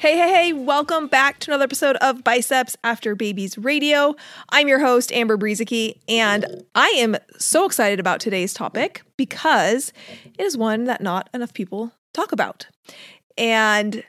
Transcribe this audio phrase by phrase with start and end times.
[0.00, 4.16] Hey, hey, hey, welcome back to another episode of Biceps After Babies Radio.
[4.48, 9.92] I'm your host, Amber Brueseke, and I am so excited about today's topic because
[10.24, 12.66] it is one that not enough people talk about.
[13.36, 14.02] And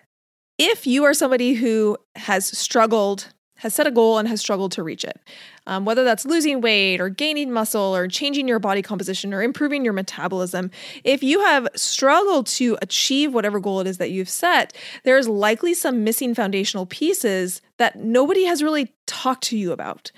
[0.58, 4.82] if you are somebody who has struggled has set a goal and has struggled to
[4.84, 5.20] reach it.
[5.68, 9.84] Um, whether that's losing weight or gaining muscle or changing your body composition or improving
[9.86, 10.72] your metabolism,
[11.04, 15.74] if you have struggled to achieve whatever goal it is that you've set, there's likely
[15.74, 20.12] some missing foundational pieces that nobody has really talked to you about.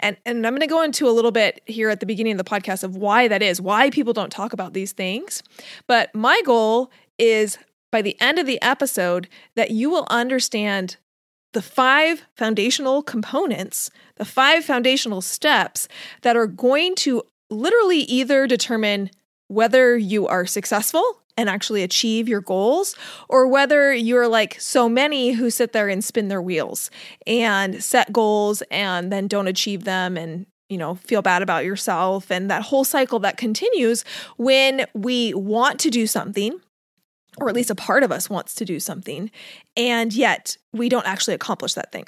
[0.00, 2.38] And, and I'm going to go into a little bit here at the beginning of
[2.38, 5.42] the podcast of why that is, why people don't talk about these things.
[5.86, 7.58] But my goal is
[7.90, 10.96] by the end of the episode that you will understand
[11.52, 15.88] the five foundational components, the five foundational steps
[16.22, 19.10] that are going to literally either determine
[19.48, 22.94] whether you are successful and actually achieve your goals,
[23.28, 26.90] or whether you're like so many who sit there and spin their wheels
[27.26, 32.30] and set goals and then don't achieve them and you know, feel bad about yourself
[32.30, 34.04] and that whole cycle that continues
[34.36, 36.60] when we want to do something
[37.40, 39.30] or at least a part of us wants to do something,
[39.76, 42.04] and yet we don't actually accomplish that thing.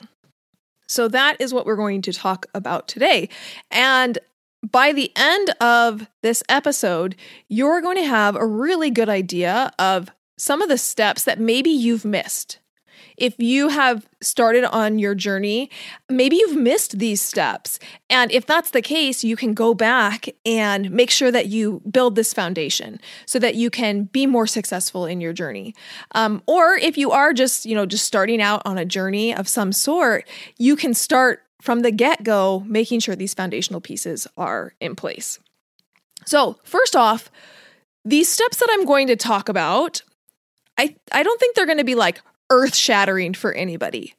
[0.86, 3.28] So, that is what we're going to talk about today.
[3.70, 4.18] And
[4.70, 7.16] by the end of this episode,
[7.48, 11.70] you're going to have a really good idea of some of the steps that maybe
[11.70, 12.58] you've missed
[13.16, 15.70] if you have started on your journey,
[16.08, 17.78] maybe you've missed these steps.
[18.08, 22.14] And if that's the case, you can go back and make sure that you build
[22.14, 25.74] this foundation so that you can be more successful in your journey.
[26.14, 29.48] Um, or if you are just, you know, just starting out on a journey of
[29.48, 30.28] some sort,
[30.58, 35.38] you can start from the get go making sure these foundational pieces are in place.
[36.26, 37.30] So, first off,
[38.04, 40.02] these steps that I'm going to talk about,
[40.76, 42.20] I, I don't think they're going to be like
[42.52, 44.14] earth shattering for anybody.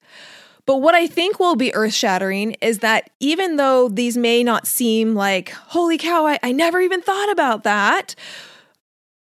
[0.66, 4.66] But what I think will be earth shattering is that even though these may not
[4.66, 8.16] seem like, holy cow, I, I never even thought about that,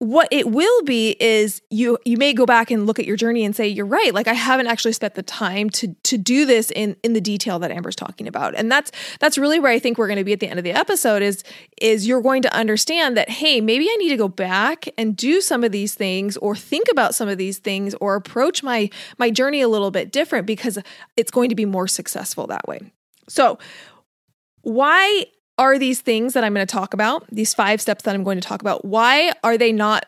[0.01, 3.45] what it will be is you you may go back and look at your journey
[3.45, 4.15] and say you're right.
[4.15, 7.59] Like i haven't actually spent the time to to do this in in the detail
[7.59, 8.55] that amber's talking about.
[8.55, 10.63] And that's that's really where i think we're going to be at the end of
[10.63, 11.43] the episode is
[11.79, 15.39] is you're going to understand that hey maybe i need to go back and do
[15.39, 18.89] some of these things or think about some of these things or approach my
[19.19, 20.79] my journey a little bit different because
[21.15, 22.79] it's going to be more successful that way.
[23.29, 23.59] So
[24.63, 25.25] why
[25.61, 28.41] are these things that I'm going to talk about, these five steps that I'm going
[28.41, 30.07] to talk about, why are they not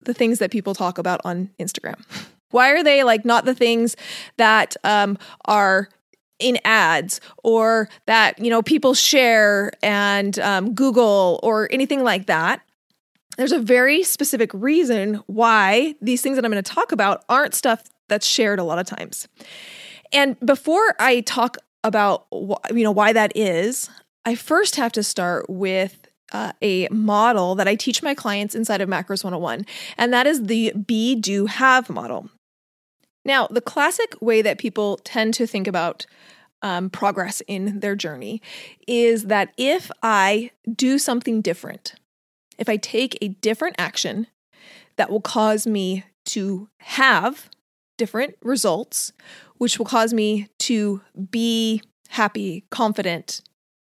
[0.00, 2.02] the things that people talk about on Instagram?
[2.50, 3.96] Why are they like not the things
[4.38, 5.90] that um, are
[6.38, 12.62] in ads or that you know people share and um, Google or anything like that?
[13.36, 17.54] There's a very specific reason why these things that I'm going to talk about aren't
[17.54, 19.28] stuff that's shared a lot of times.
[20.12, 23.90] And before I talk about you know why that is,
[24.24, 28.80] I first have to start with uh, a model that I teach my clients inside
[28.80, 29.66] of Macros 101,
[29.98, 32.30] and that is the be, do, have model.
[33.24, 36.06] Now, the classic way that people tend to think about
[36.62, 38.40] um, progress in their journey
[38.88, 41.94] is that if I do something different,
[42.58, 44.26] if I take a different action
[44.96, 47.50] that will cause me to have
[47.98, 49.12] different results,
[49.58, 53.42] which will cause me to be happy, confident,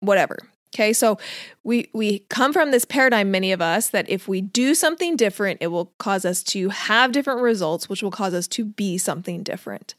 [0.00, 0.38] whatever.
[0.74, 1.18] Okay, so
[1.64, 5.58] we we come from this paradigm, many of us, that if we do something different,
[5.62, 9.42] it will cause us to have different results, which will cause us to be something
[9.42, 9.94] different.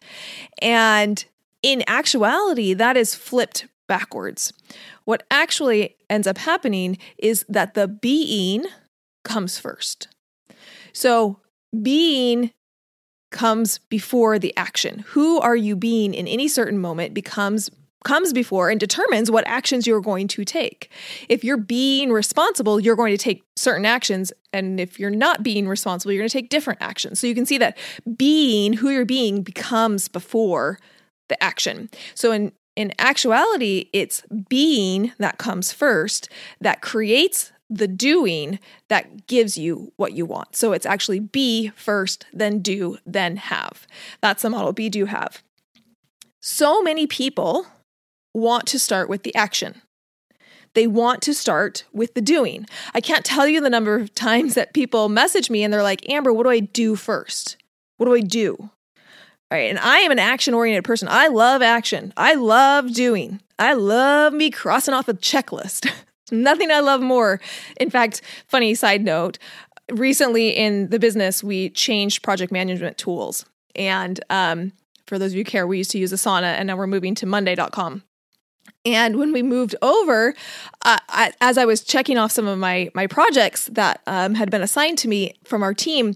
[0.62, 1.26] And
[1.64, 4.54] in actuality, that is flipped backwards.
[5.06, 8.66] What actually ends up happening is that the being
[9.24, 10.08] comes first.
[10.94, 11.40] So
[11.82, 12.52] being
[13.32, 15.04] comes before the action.
[15.10, 17.70] Who are you being in any certain moment becomes
[18.04, 20.90] comes before and determines what actions you're going to take.
[21.28, 24.32] If you're being responsible, you're going to take certain actions.
[24.54, 27.20] And if you're not being responsible, you're going to take different actions.
[27.20, 27.78] So you can see that
[28.16, 30.80] being who you're being becomes before
[31.28, 31.90] the action.
[32.16, 36.30] So in in actuality, it's being that comes first
[36.62, 38.58] that creates the doing
[38.88, 40.56] that gives you what you want.
[40.56, 43.86] So it's actually be first, then do, then have.
[44.22, 45.44] That's the model be, do, have.
[46.40, 47.68] So many people
[48.34, 49.82] want to start with the action.
[50.76, 52.66] They want to start with the doing.
[52.94, 56.08] I can't tell you the number of times that people message me and they're like,
[56.10, 57.58] Amber, what do I do first?
[57.98, 58.56] What do I do?
[58.60, 59.70] All right.
[59.70, 61.08] And I am an action oriented person.
[61.10, 62.14] I love action.
[62.16, 63.42] I love doing.
[63.58, 65.92] I love me crossing off a checklist.
[66.32, 67.42] Nothing I love more.
[67.80, 69.40] In fact, funny side note
[69.92, 73.46] recently in the business, we changed project management tools.
[73.76, 74.74] And um,
[75.08, 77.16] for those of you who care, we used to use Asana and now we're moving
[77.16, 78.04] to Monday.com.
[78.86, 80.34] And when we moved over,
[80.86, 84.50] uh, I, as I was checking off some of my my projects that um, had
[84.50, 86.16] been assigned to me from our team,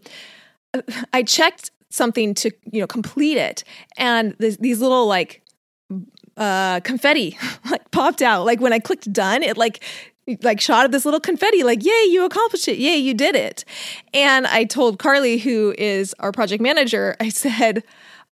[1.11, 3.63] I checked something to you know complete it,
[3.97, 5.41] and this, these little like
[6.37, 7.37] uh, confetti
[7.69, 8.45] like popped out.
[8.45, 9.83] Like when I clicked done, it like
[10.41, 12.77] like shot of this little confetti like yay you accomplished it.
[12.77, 13.65] Yay you did it.
[14.13, 17.83] And i told carly who is our project manager i said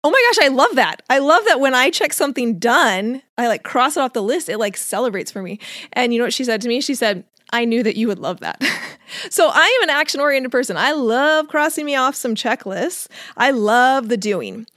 [0.03, 1.01] Oh my gosh, I love that.
[1.09, 4.47] I love that when I check something done, I like cross it off the list,
[4.47, 5.59] it like celebrates for me.
[5.91, 6.79] And you know what she said to me?
[6.79, 8.63] She said, I knew that you would love that.
[9.29, 10.77] so I am an action oriented person.
[10.77, 13.07] I love crossing me off some checklists.
[13.35, 14.67] I love the doing.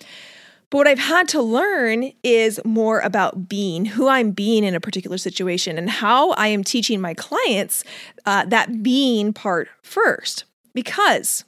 [0.71, 4.81] But what I've had to learn is more about being, who I'm being in a
[4.81, 7.85] particular situation, and how I am teaching my clients
[8.25, 10.45] uh, that being part first.
[10.73, 11.45] Because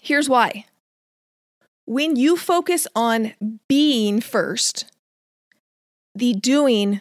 [0.00, 0.66] here's why
[1.88, 3.32] when you focus on
[3.66, 4.84] being first,
[6.14, 7.00] the doing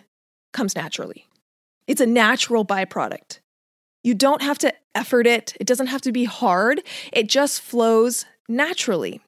[0.54, 1.28] comes naturally.
[1.88, 3.39] It's a natural byproduct.
[4.01, 6.81] You don't have to effort it, it doesn't have to be hard,
[7.12, 9.19] it just flows naturally.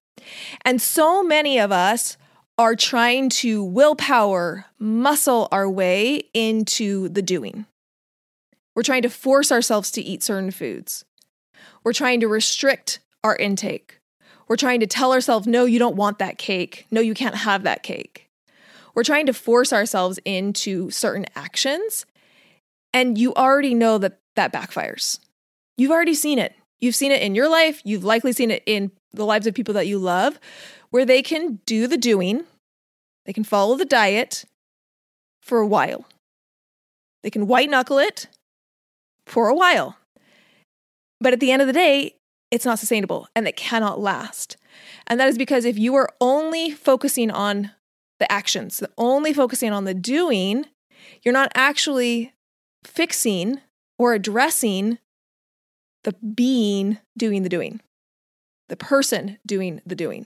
[0.63, 2.15] And so many of us
[2.57, 7.65] are trying to willpower, muscle our way into the doing.
[8.75, 11.03] We're trying to force ourselves to eat certain foods.
[11.83, 13.98] We're trying to restrict our intake.
[14.49, 16.87] We're trying to tell ourselves, no, you don't want that cake.
[16.91, 18.27] No, you can't have that cake.
[18.95, 22.05] We're trying to force ourselves into certain actions.
[22.93, 25.19] And you already know that that backfires.
[25.77, 26.55] You've already seen it.
[26.79, 27.81] You've seen it in your life.
[27.85, 30.39] You've likely seen it in the lives of people that you love,
[30.89, 32.43] where they can do the doing,
[33.25, 34.45] they can follow the diet
[35.41, 36.05] for a while.
[37.23, 38.27] They can white knuckle it
[39.25, 39.97] for a while.
[41.19, 42.15] But at the end of the day,
[42.51, 44.57] it's not sustainable and it cannot last.
[45.07, 47.71] And that is because if you are only focusing on
[48.19, 50.65] the actions, only focusing on the doing,
[51.23, 52.33] you're not actually
[52.83, 53.61] fixing
[53.97, 54.99] or addressing
[56.03, 57.81] the being doing the doing,
[58.69, 60.25] the person doing the doing.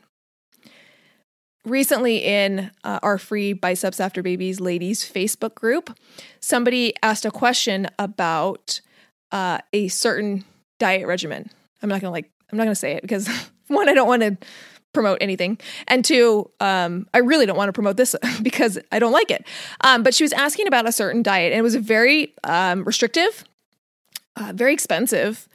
[1.65, 5.97] Recently, in uh, our free Biceps After Babies ladies Facebook group,
[6.41, 8.81] somebody asked a question about
[9.31, 10.43] uh, a certain
[10.77, 11.49] diet regimen
[11.83, 13.27] I'm not gonna like I'm not gonna say it because
[13.68, 14.38] one, I don't want to
[14.94, 19.12] promote anything, and two, um, I really don't want to promote this because I don't
[19.12, 19.45] like it.
[19.81, 22.83] Um, but she was asking about a certain diet, and it was a very um,
[22.83, 23.44] restrictive,
[24.35, 25.47] uh, very expensive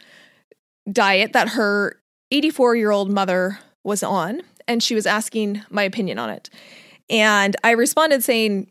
[0.91, 2.01] diet that her
[2.31, 6.51] 84 year old mother was on, and she was asking my opinion on it.
[7.11, 8.71] And I responded saying,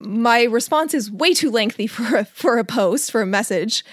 [0.00, 3.84] my response is way too lengthy for a, for a post for a message,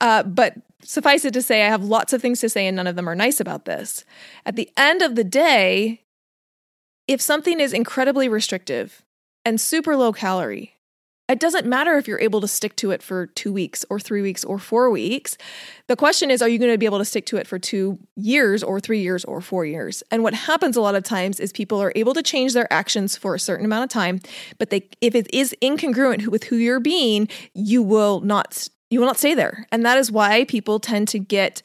[0.00, 0.54] uh, but
[0.86, 3.08] suffice it to say, I have lots of things to say, and none of them
[3.08, 4.04] are nice about this.
[4.44, 6.02] At the end of the day,
[7.08, 9.02] if something is incredibly restrictive
[9.44, 10.76] and super low calorie,
[11.28, 14.22] it doesn't matter if you're able to stick to it for two weeks or three
[14.22, 15.36] weeks or four weeks.
[15.88, 17.98] The question is, are you going to be able to stick to it for two
[18.14, 20.04] years or three years or four years?
[20.12, 23.16] And what happens a lot of times is people are able to change their actions
[23.16, 24.20] for a certain amount of time,
[24.58, 29.06] but they, if it is incongruent with who you're being, you will not you will
[29.06, 29.66] not stay there.
[29.72, 31.62] And that is why people tend to get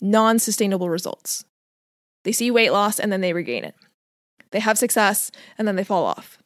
[0.00, 1.44] non sustainable results.
[2.24, 3.74] They see weight loss and then they regain it.
[4.50, 6.38] They have success and then they fall off.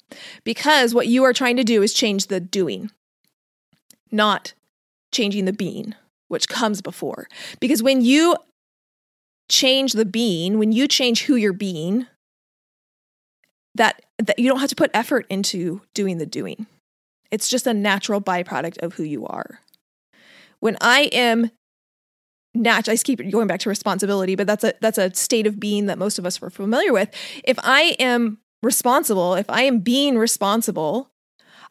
[0.45, 2.91] Because what you are trying to do is change the doing,
[4.11, 4.55] not
[5.13, 5.95] changing the being,
[6.29, 7.29] which comes before.
[7.61, 8.37] Because when you
[9.49, 12.07] change the being, when you change who you're being,
[13.75, 16.67] that, that you don't have to put effort into doing the doing.
[17.31, 19.61] It's just a natural byproduct of who you are
[20.61, 21.51] when I am
[22.55, 25.87] natural, I keep going back to responsibility, but that's a that's a state of being
[25.87, 27.11] that most of us are familiar with.
[27.45, 31.11] If I am responsible, if I am being responsible,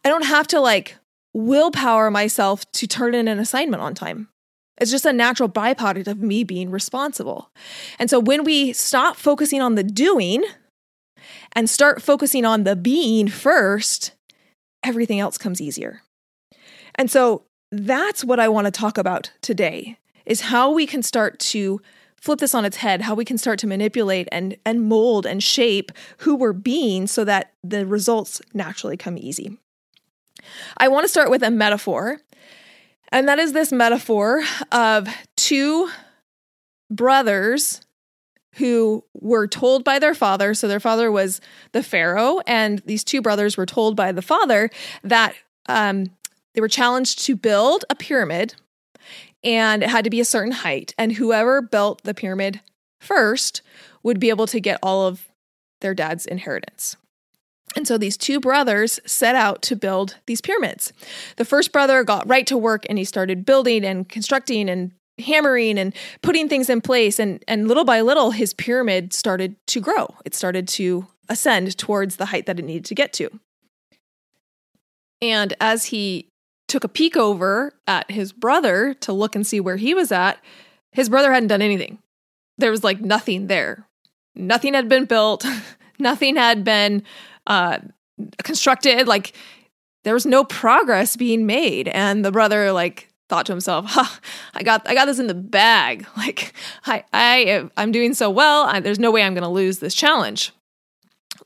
[0.04, 0.98] I don't have to like
[1.34, 4.30] willpower myself to turn in an assignment on time.
[4.78, 7.50] It's just a natural byproduct of me being responsible.
[7.98, 10.44] And so when we stop focusing on the doing
[11.54, 14.12] and start focusing on the being first,
[14.84, 16.02] everything else comes easier.
[16.96, 21.40] And so that's what I want to talk about today is how we can start
[21.40, 21.82] to
[22.20, 25.44] flip this on its head, how we can start to manipulate and and mold and
[25.44, 29.58] shape who we're being so that the results naturally come easy.
[30.78, 32.20] I want to start with a metaphor.
[33.10, 35.08] And that is this metaphor of
[35.38, 35.90] two
[36.90, 37.82] brothers
[38.56, 40.54] who were told by their father.
[40.54, 41.42] So their father was
[41.72, 44.70] the Pharaoh, and these two brothers were told by the father
[45.04, 45.36] that
[45.68, 46.08] um,
[46.56, 48.56] they were challenged to build a pyramid
[49.44, 50.96] and it had to be a certain height.
[50.98, 52.62] And whoever built the pyramid
[53.00, 53.62] first
[54.02, 55.28] would be able to get all of
[55.82, 56.96] their dad's inheritance.
[57.76, 60.94] And so these two brothers set out to build these pyramids.
[61.36, 65.78] The first brother got right to work and he started building and constructing and hammering
[65.78, 70.16] and putting things in place and and little by little his pyramid started to grow.
[70.26, 73.30] It started to ascend towards the height that it needed to get to.
[75.22, 76.30] And as he
[76.76, 80.44] took a peek over at his brother to look and see where he was at,
[80.92, 82.00] his brother hadn't done anything.
[82.58, 83.88] There was like nothing there.
[84.36, 85.46] Nothing had been built,
[86.00, 87.04] nothing had been
[87.48, 87.78] uh,
[88.44, 89.08] constructed.
[89.08, 89.32] Like
[90.04, 91.88] there was no progress being made.
[91.88, 94.20] And the brother, like, thought to himself, huh,
[94.54, 96.06] I got I got this in the bag.
[96.18, 96.54] Like
[96.86, 98.64] I I I'm doing so well.
[98.64, 100.52] I, there's no way I'm going to lose this challenge.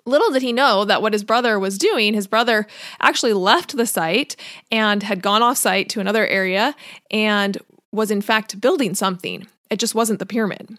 [0.10, 2.68] Little did he know that what his brother was doing, his brother
[3.00, 4.36] actually left the site
[4.72, 6.76] and had gone off site to another area
[7.12, 7.58] and
[7.92, 9.48] was in fact building something.
[9.70, 10.78] It just wasn't the pyramid.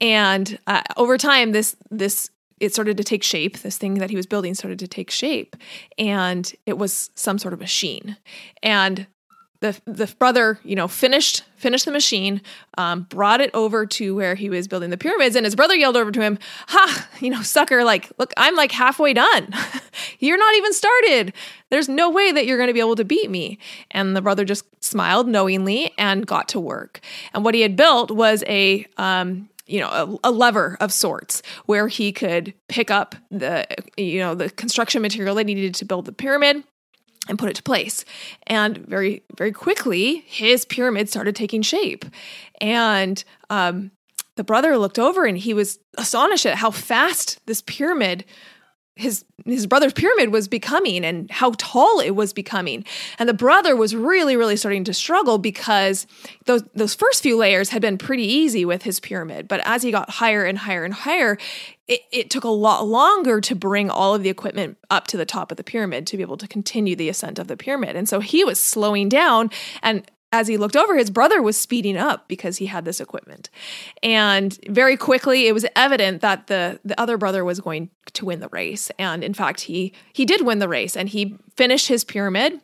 [0.00, 3.58] And uh, over time, this this it started to take shape.
[3.58, 5.56] This thing that he was building started to take shape,
[5.98, 8.16] and it was some sort of machine.
[8.62, 9.06] And
[9.62, 12.42] the the brother, you know, finished finished the machine,
[12.76, 15.96] um, brought it over to where he was building the pyramids, and his brother yelled
[15.96, 16.38] over to him,
[16.68, 17.84] "Ha, you know, sucker!
[17.84, 19.54] Like, look, I'm like halfway done.
[20.18, 21.32] you're not even started.
[21.70, 23.58] There's no way that you're going to be able to beat me."
[23.92, 27.00] And the brother just smiled knowingly and got to work.
[27.32, 31.40] And what he had built was a um, you know a, a, lever of sorts
[31.66, 33.64] where he could pick up the
[33.96, 36.64] you know the construction material they needed to build the pyramid
[37.28, 38.04] and put it to place.
[38.46, 42.04] And very, very quickly, his pyramid started taking shape.
[42.60, 43.90] And um,
[44.36, 48.24] the brother looked over and he was astonished at how fast this pyramid
[48.94, 52.84] his his brother's pyramid was becoming and how tall it was becoming.
[53.18, 56.06] And the brother was really really starting to struggle because
[56.44, 59.48] those those first few layers had been pretty easy with his pyramid.
[59.48, 61.38] But as he got higher and higher and higher
[61.88, 65.26] it, it took a lot longer to bring all of the equipment up to the
[65.26, 67.96] top of the pyramid to be able to continue the ascent of the pyramid.
[67.96, 69.50] And so he was slowing down
[69.82, 73.50] and as he looked over, his brother was speeding up because he had this equipment.
[74.02, 78.40] And very quickly, it was evident that the, the other brother was going to win
[78.40, 78.90] the race.
[78.98, 82.60] And in fact, he, he did win the race and he finished his pyramid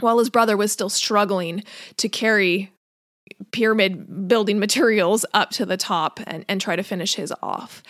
[0.00, 1.62] while his brother was still struggling
[1.98, 2.72] to carry
[3.52, 7.82] pyramid building materials up to the top and, and try to finish his off.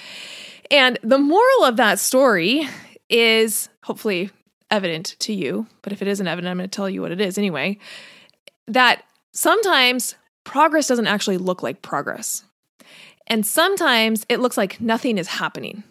[0.70, 2.68] And the moral of that story
[3.08, 4.30] is hopefully
[4.70, 7.20] evident to you, but if it isn't evident, I'm going to tell you what it
[7.20, 7.78] is anyway
[8.66, 12.44] that sometimes progress doesn't actually look like progress.
[13.26, 15.82] And sometimes it looks like nothing is happening,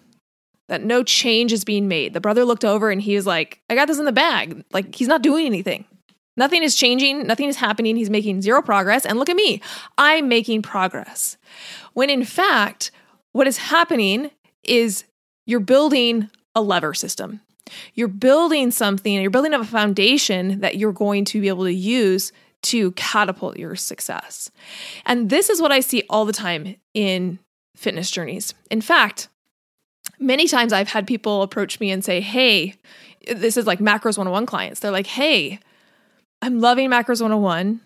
[0.70, 2.13] that no change is being made.
[2.13, 4.63] The brother looked over and he was like, I got this in the bag.
[4.72, 5.86] Like, he's not doing anything.
[6.36, 7.96] Nothing is changing, nothing is happening.
[7.96, 9.06] He's making zero progress.
[9.06, 9.62] And look at me,
[9.98, 11.38] I'm making progress.
[11.94, 12.92] When in fact,
[13.34, 14.32] what is happening
[14.63, 15.03] is
[15.46, 17.42] you're building a lever system.
[17.94, 21.74] You're building something, you're building up a foundation that you're going to be able to
[21.74, 22.32] use
[22.63, 24.51] to catapult your success.
[25.05, 27.39] And this is what I see all the time in
[27.75, 28.53] fitness journeys.
[28.72, 29.27] In fact,
[30.20, 32.75] many times I've had people approach me and say, Hey,
[33.27, 34.79] this is like Macros 101 clients.
[34.79, 35.60] They're like, Hey,
[36.41, 37.82] I'm loving Macros 101.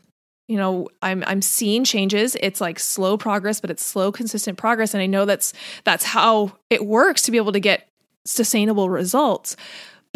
[0.47, 2.37] You know, I'm I'm seeing changes.
[2.39, 4.93] It's like slow progress, but it's slow, consistent progress.
[4.93, 5.53] And I know that's
[5.83, 7.89] that's how it works to be able to get
[8.25, 9.57] sustainable results.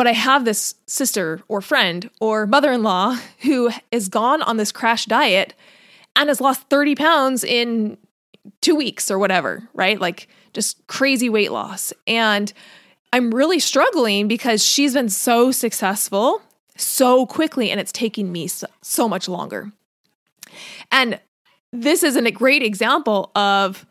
[0.01, 4.58] But I have this sister or friend or mother in law who is gone on
[4.58, 5.53] this crash diet
[6.15, 8.00] and has lost 30 pounds in
[8.62, 10.01] two weeks or whatever, right?
[10.01, 11.93] Like just crazy weight loss.
[12.08, 12.51] And
[13.13, 16.41] I'm really struggling because she's been so successful
[16.75, 19.72] so quickly and it's taking me so, so much longer.
[20.91, 21.20] And
[21.72, 23.86] this is a great example of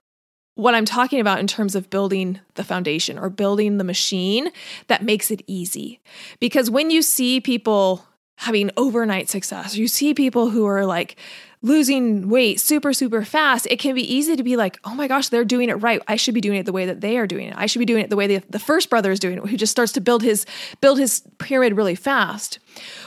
[0.61, 4.51] what I'm talking about in terms of building the foundation or building the machine
[4.87, 6.01] that makes it easy.
[6.39, 8.05] Because when you see people
[8.41, 9.77] having overnight success.
[9.77, 11.17] You see people who are like
[11.61, 13.67] losing weight super, super fast.
[13.69, 16.01] It can be easy to be like, oh my gosh, they're doing it right.
[16.09, 17.55] I should be doing it the way that they are doing it.
[17.59, 19.71] I should be doing it the way the, first brother is doing it, who just
[19.71, 20.47] starts to build his
[20.81, 22.61] build his pyramid really fast.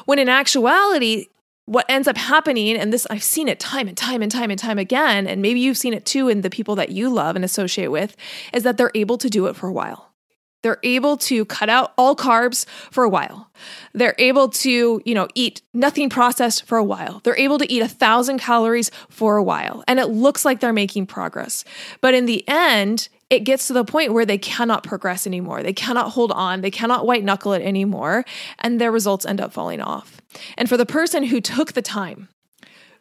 [0.05, 1.29] When in actuality,
[1.65, 4.59] what ends up happening, and this I've seen it time and time and time and
[4.59, 7.45] time again, and maybe you've seen it too in the people that you love and
[7.45, 8.15] associate with,
[8.53, 10.13] is that they're able to do it for a while.
[10.61, 13.51] They're able to cut out all carbs for a while.
[13.93, 17.19] They're able to, you know, eat nothing processed for a while.
[17.23, 19.83] They're able to eat a thousand calories for a while.
[19.89, 21.65] And it looks like they're making progress.
[21.99, 25.63] But in the end, it gets to the point where they cannot progress anymore.
[25.63, 26.61] They cannot hold on.
[26.61, 28.25] They cannot white knuckle it anymore.
[28.59, 30.21] And their results end up falling off.
[30.55, 32.29] And for the person who took the time,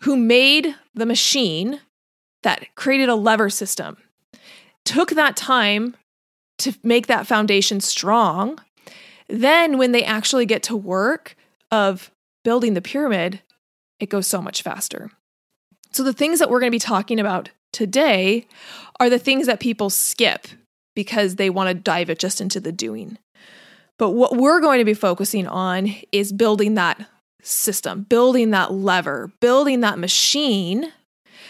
[0.00, 1.80] who made the machine
[2.42, 3.98] that created a lever system,
[4.86, 5.96] took that time
[6.58, 8.58] to make that foundation strong,
[9.28, 11.36] then when they actually get to work
[11.70, 12.10] of
[12.42, 13.42] building the pyramid,
[14.00, 15.10] it goes so much faster.
[15.90, 18.46] So, the things that we're going to be talking about today
[19.00, 20.46] are the things that people skip
[20.94, 23.18] because they want to dive it just into the doing.
[23.98, 27.06] But what we're going to be focusing on is building that
[27.42, 30.92] system, building that lever, building that machine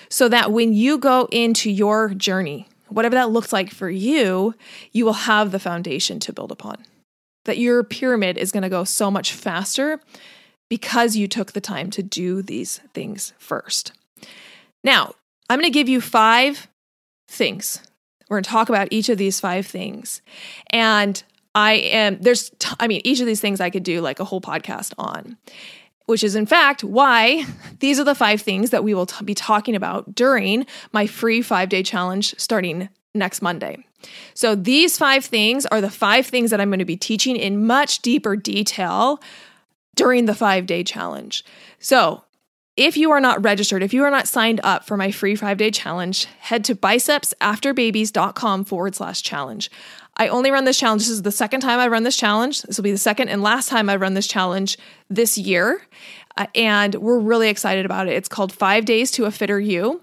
[0.09, 4.55] so that when you go into your journey, whatever that looks like for you,
[4.93, 6.85] you will have the foundation to build upon.
[7.45, 10.01] That your pyramid is going to go so much faster
[10.69, 13.93] because you took the time to do these things first.
[14.85, 15.15] Now,
[15.53, 16.67] I'm going to give you five
[17.29, 17.83] things.
[18.31, 20.23] We're going to talk about each of these five things.
[20.71, 21.23] And
[21.55, 24.25] I am, there's, t- I mean, each of these things I could do like a
[24.25, 25.37] whole podcast on
[26.07, 27.45] which is in fact why
[27.79, 31.41] these are the five things that we will t- be talking about during my free
[31.41, 33.85] five day challenge starting next Monday.
[34.35, 37.67] So, these five things are the five things that I'm going to be teaching in
[37.67, 39.23] much deeper detail
[39.95, 41.45] during the five day challenge.
[41.79, 42.25] So,
[42.77, 45.59] if you are not registered, if you are not signed up for my free five
[45.59, 49.71] day challenge, head to bicepsafterbabies.com forward slash challenge.
[50.17, 51.03] I only run this challenge.
[51.03, 52.63] This is the second time I run this challenge.
[52.63, 54.77] This will be the second and last time I run this challenge
[55.09, 55.83] this year.
[56.37, 58.15] Uh, and we're really excited about it.
[58.15, 60.03] It's called Five Days to a Fitter You.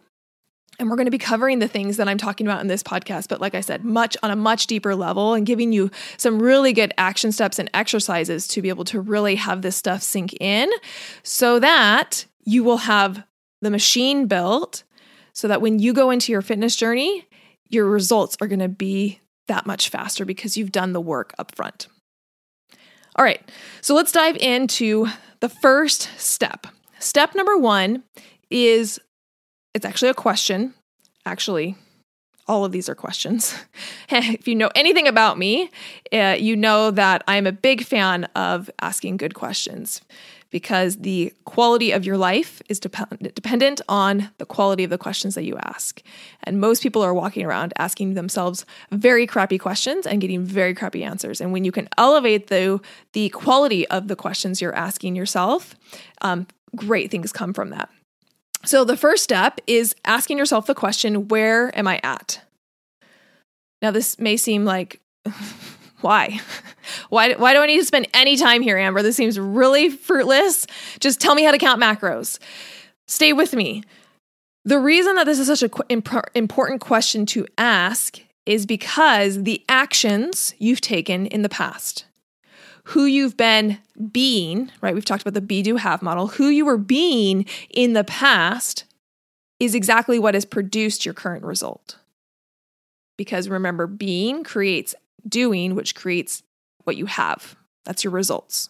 [0.79, 3.27] And we're going to be covering the things that I'm talking about in this podcast,
[3.27, 6.71] but like I said, much on a much deeper level and giving you some really
[6.71, 10.71] good action steps and exercises to be able to really have this stuff sink in
[11.21, 13.23] so that you will have
[13.61, 14.83] the machine built
[15.33, 17.27] so that when you go into your fitness journey,
[17.69, 21.55] your results are going to be that much faster because you've done the work up
[21.55, 21.87] front.
[23.15, 23.39] All right,
[23.81, 25.07] so let's dive into
[25.41, 26.65] the first step.
[26.97, 28.03] Step number one
[28.49, 28.99] is
[29.75, 30.73] it's actually a question.
[31.27, 31.75] Actually,
[32.47, 33.55] all of these are questions.
[34.09, 35.69] if you know anything about me,
[36.11, 40.01] uh, you know that I'm a big fan of asking good questions
[40.51, 45.35] because the quality of your life is dep- dependent on the quality of the questions
[45.35, 46.01] that you ask.
[46.43, 51.03] And most people are walking around asking themselves very crappy questions and getting very crappy
[51.03, 51.39] answers.
[51.39, 52.79] And when you can elevate the,
[53.13, 55.75] the quality of the questions you're asking yourself,
[56.21, 57.89] um, great things come from that.
[58.65, 62.41] So the first step is asking yourself the question, where am I at?
[63.81, 64.99] Now, this may seem like
[66.01, 66.39] why?
[67.09, 67.33] why?
[67.33, 69.01] Why do I need to spend any time here, Amber?
[69.01, 70.65] This seems really fruitless.
[70.99, 72.39] Just tell me how to count macros.
[73.07, 73.83] Stay with me.
[74.65, 76.03] The reason that this is such an
[76.35, 82.05] important question to ask is because the actions you've taken in the past,
[82.85, 83.79] who you've been
[84.11, 84.93] being, right?
[84.93, 86.27] We've talked about the be, do, have model.
[86.27, 88.85] Who you were being in the past
[89.59, 91.97] is exactly what has produced your current result.
[93.17, 94.95] Because remember, being creates
[95.27, 96.43] doing, which creates
[96.83, 97.55] what you have.
[97.85, 98.69] That's your results.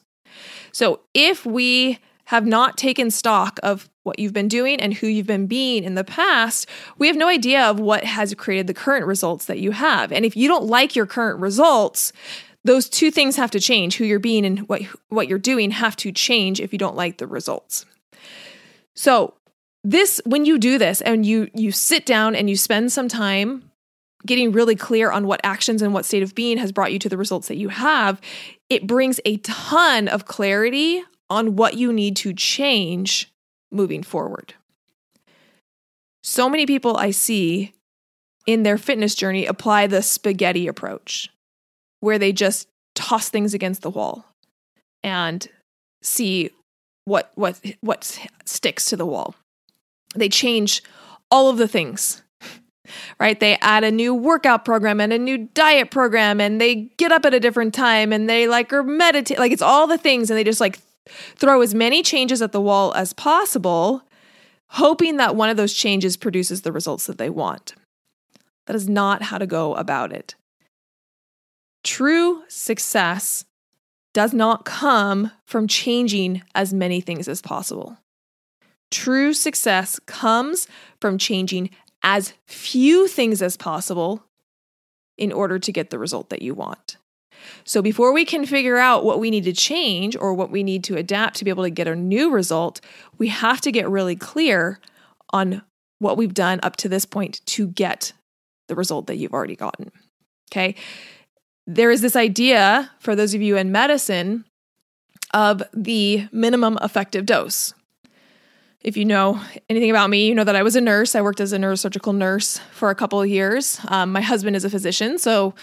[0.71, 5.25] So if we have not taken stock of what you've been doing and who you've
[5.25, 9.05] been being in the past, we have no idea of what has created the current
[9.05, 10.11] results that you have.
[10.11, 12.13] And if you don't like your current results,
[12.63, 13.97] those two things have to change.
[13.97, 17.17] Who you're being and what what you're doing have to change if you don't like
[17.17, 17.85] the results.
[18.95, 19.33] So,
[19.83, 23.68] this when you do this and you you sit down and you spend some time
[24.25, 27.09] getting really clear on what actions and what state of being has brought you to
[27.09, 28.19] the results that you have,
[28.69, 33.31] it brings a ton of clarity on what you need to change
[33.71, 34.53] moving forward.
[36.23, 37.73] So many people I see
[38.45, 41.29] in their fitness journey apply the spaghetti approach,
[41.99, 44.25] where they just toss things against the wall
[45.03, 45.47] and
[46.01, 46.49] see
[47.05, 49.35] what what what sticks to the wall.
[50.15, 50.83] They change
[51.31, 52.23] all of the things
[53.19, 53.39] right?
[53.39, 57.25] They add a new workout program and a new diet program and they get up
[57.25, 60.37] at a different time and they like are meditate like it's all the things and
[60.37, 60.79] they just like
[61.35, 64.03] throw as many changes at the wall as possible,
[64.69, 67.73] hoping that one of those changes produces the results that they want.
[68.67, 70.35] That is not how to go about it.
[71.83, 73.45] True success
[74.13, 77.97] does not come from changing as many things as possible.
[78.91, 80.67] True success comes
[80.99, 81.69] from changing
[82.03, 84.23] as few things as possible
[85.17, 86.97] in order to get the result that you want.
[87.63, 90.83] So, before we can figure out what we need to change or what we need
[90.85, 92.81] to adapt to be able to get a new result,
[93.17, 94.79] we have to get really clear
[95.31, 95.61] on
[95.99, 98.13] what we've done up to this point to get
[98.67, 99.91] the result that you've already gotten.
[100.51, 100.75] Okay.
[101.67, 104.45] There is this idea for those of you in medicine
[105.33, 107.73] of the minimum effective dose.
[108.81, 111.13] If you know anything about me, you know that I was a nurse.
[111.13, 113.79] I worked as a neurosurgical nurse for a couple of years.
[113.89, 115.53] Um, my husband is a physician, so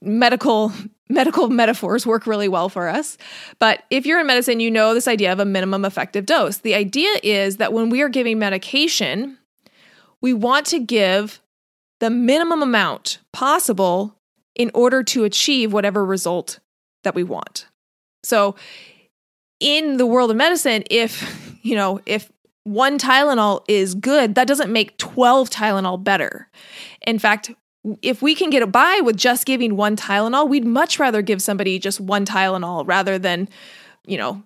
[0.00, 0.72] medical
[1.08, 3.16] medical metaphors work really well for us.
[3.60, 6.58] But if you're in medicine, you know this idea of a minimum effective dose.
[6.58, 9.38] The idea is that when we are giving medication,
[10.20, 11.40] we want to give
[12.00, 14.16] the minimum amount possible
[14.54, 16.58] in order to achieve whatever result
[17.04, 17.66] that we want.
[18.24, 18.56] So,
[19.60, 22.30] in the world of medicine, if, you know, if
[22.66, 26.48] one Tylenol is good, that doesn't make 12 Tylenol better.
[27.06, 27.52] In fact,
[28.02, 31.78] if we can get by with just giving one Tylenol, we'd much rather give somebody
[31.78, 33.48] just one Tylenol rather than,
[34.04, 34.42] you know,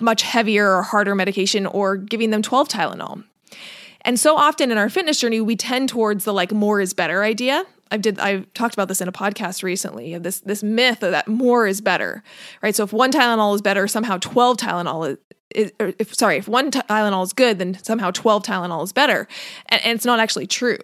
[0.00, 3.22] much heavier or harder medication or giving them 12 Tylenol.
[4.00, 7.22] And so often in our fitness journey, we tend towards the like more is better
[7.22, 7.64] idea.
[7.90, 11.66] I did I've talked about this in a podcast recently this this myth that more
[11.66, 12.22] is better,
[12.62, 12.74] right?
[12.74, 15.18] So if one Tylenol is better, somehow 12 Tylenol
[15.54, 19.28] if sorry, if one Tylenol is good, then somehow 12 Tylenol is better.
[19.66, 20.78] And, and it's not actually true.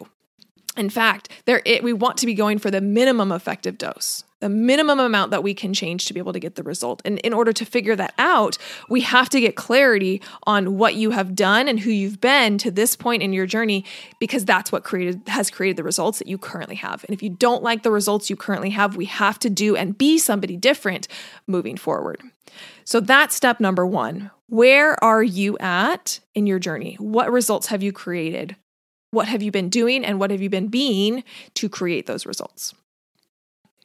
[0.79, 4.49] In fact, there it, we want to be going for the minimum effective dose, the
[4.49, 7.03] minimum amount that we can change to be able to get the result.
[7.05, 8.57] And in order to figure that out,
[8.89, 12.71] we have to get clarity on what you have done and who you've been to
[12.71, 13.85] this point in your journey
[14.21, 17.05] because that's what created has created the results that you currently have.
[17.09, 19.99] And if you don't like the results you currently have, we have to do and
[19.99, 21.09] be somebody different
[21.49, 22.23] moving forward.
[22.85, 24.31] So that's step number 1.
[24.49, 26.97] Where are you at in your journey?
[26.99, 28.57] What results have you created?
[29.11, 31.23] What have you been doing and what have you been being
[31.55, 32.75] to create those results?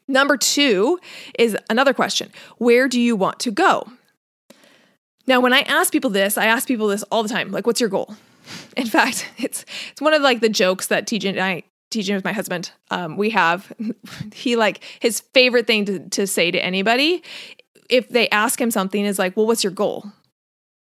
[0.08, 1.00] Number two
[1.38, 3.92] is another question Where do you want to go?
[5.26, 7.80] Now, when I ask people this, I ask people this all the time like, what's
[7.80, 8.16] your goal?
[8.78, 12.26] In fact, it's it's one of like the jokes that TJ and I teaching with
[12.26, 13.72] my husband um, we have
[14.34, 17.22] he like his favorite thing to, to say to anybody
[17.88, 20.12] if they ask him something is like well what's your goal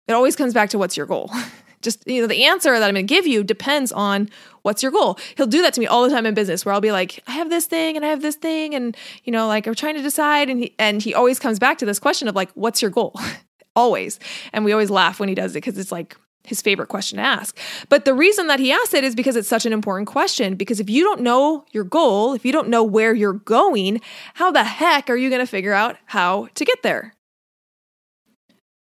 [0.09, 1.31] it always comes back to what's your goal.
[1.81, 4.29] Just, you know, the answer that I'm going to give you depends on
[4.63, 5.17] what's your goal.
[5.37, 7.33] He'll do that to me all the time in business where I'll be like, I
[7.33, 8.75] have this thing and I have this thing.
[8.75, 10.51] And, you know, like I'm trying to decide.
[10.51, 13.15] And he, and he always comes back to this question of like, what's your goal?
[13.77, 14.19] always.
[14.53, 17.23] And we always laugh when he does it because it's like, his favorite question to
[17.23, 17.59] ask.
[17.91, 20.55] But the reason that he asks it is because it's such an important question.
[20.55, 24.01] Because if you don't know your goal, if you don't know where you're going,
[24.35, 27.15] how the heck are you going to figure out how to get there?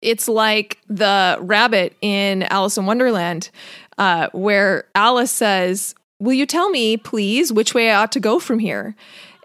[0.01, 3.49] It's like the rabbit in Alice in Wonderland,
[3.97, 8.39] uh, where Alice says, Will you tell me, please, which way I ought to go
[8.39, 8.95] from here?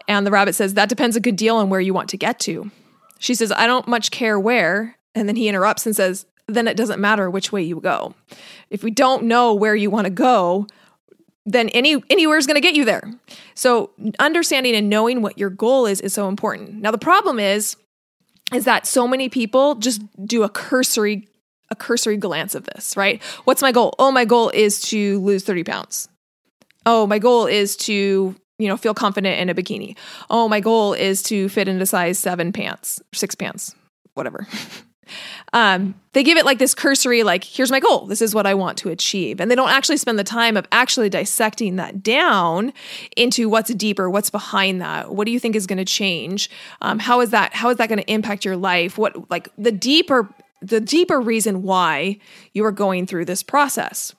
[0.07, 2.39] And the rabbit says, That depends a good deal on where you want to get
[2.41, 2.71] to.
[3.19, 4.97] She says, I don't much care where.
[5.13, 8.13] And then he interrupts and says, Then it doesn't matter which way you go.
[8.69, 10.67] If we don't know where you want to go,
[11.45, 13.03] then any anywhere is going to get you there.
[13.53, 16.75] So understanding and knowing what your goal is is so important.
[16.75, 17.77] Now the problem is
[18.53, 21.27] is that so many people just do a cursory
[21.71, 23.23] a cursory glance of this, right?
[23.45, 23.95] What's my goal?
[23.97, 26.07] Oh, my goal is to lose 30 pounds.
[26.85, 29.97] Oh, my goal is to, you know, feel confident in a bikini.
[30.29, 33.73] Oh, my goal is to fit into size seven pants, six pants,
[34.13, 34.47] whatever.
[35.53, 38.05] um, they give it like this cursory, like, here's my goal.
[38.05, 39.39] This is what I want to achieve.
[39.39, 42.73] And they don't actually spend the time of actually dissecting that down
[43.17, 45.13] into what's deeper, what's behind that.
[45.13, 46.49] What do you think is going to change?
[46.81, 48.97] Um, how is that, how is that going to impact your life?
[48.97, 50.29] What, like the deeper,
[50.61, 52.19] the deeper reason why
[52.53, 54.15] you are going through this process.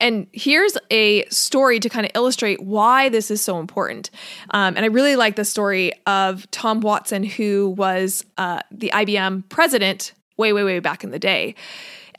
[0.00, 4.10] And here's a story to kind of illustrate why this is so important.
[4.50, 9.48] Um, and I really like the story of Tom Watson, who was uh, the IBM
[9.48, 11.54] president way, way, way back in the day.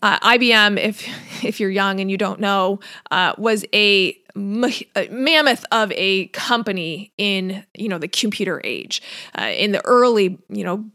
[0.02, 1.08] Uh, IBM, if
[1.44, 2.80] if you're young and you don't know,
[3.12, 9.02] uh, was a, mammoth of a company in you know the computer age.
[9.40, 10.86] Uh, in the early, you know,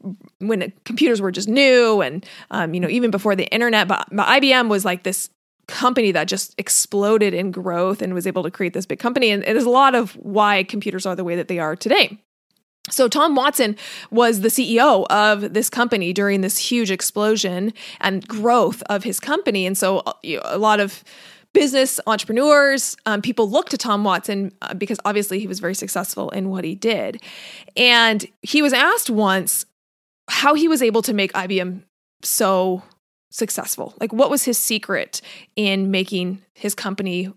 [0.40, 4.26] when computers were just new, and um, you know even before the internet, but, but
[4.28, 5.30] IBM was like this
[5.70, 9.30] company that just exploded in growth and was able to create this big company.
[9.30, 12.18] And it is a lot of why computers are the way that they are today.
[12.88, 13.76] So, Tom Watson
[14.10, 19.66] was the CEO of this company during this huge explosion and growth of his company.
[19.66, 21.04] And so, uh, you know, a lot of
[21.52, 26.30] business entrepreneurs, um, people looked to Tom Watson uh, because obviously he was very successful
[26.30, 27.22] in what he did.
[27.76, 29.66] And he was asked once
[30.28, 31.82] how he was able to make IBM
[32.22, 32.82] so
[33.30, 33.94] successful.
[34.00, 35.20] Like, what was his secret
[35.56, 37.32] in making his company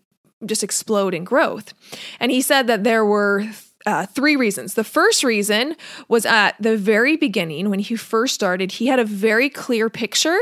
[0.45, 1.73] just explode in growth?
[2.19, 3.45] And he said that there were
[3.85, 4.73] uh, three reasons.
[4.73, 5.75] The first reason
[6.07, 10.37] was at the very beginning, when he first started, he had a very clear picture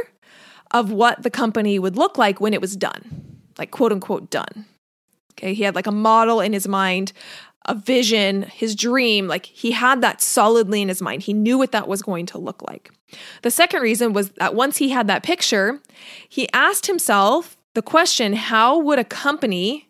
[0.72, 4.66] of what the company would look like when it was done, like quote unquote done.
[5.34, 7.14] Okay, he had like a model in his mind,
[7.66, 11.24] a vision, his dream, like he had that solidly in his mind.
[11.24, 12.92] He knew what that was going to look like.
[13.44, 15.80] The second reason was that once he had that picture,
[16.28, 19.88] he asked himself the question how would a company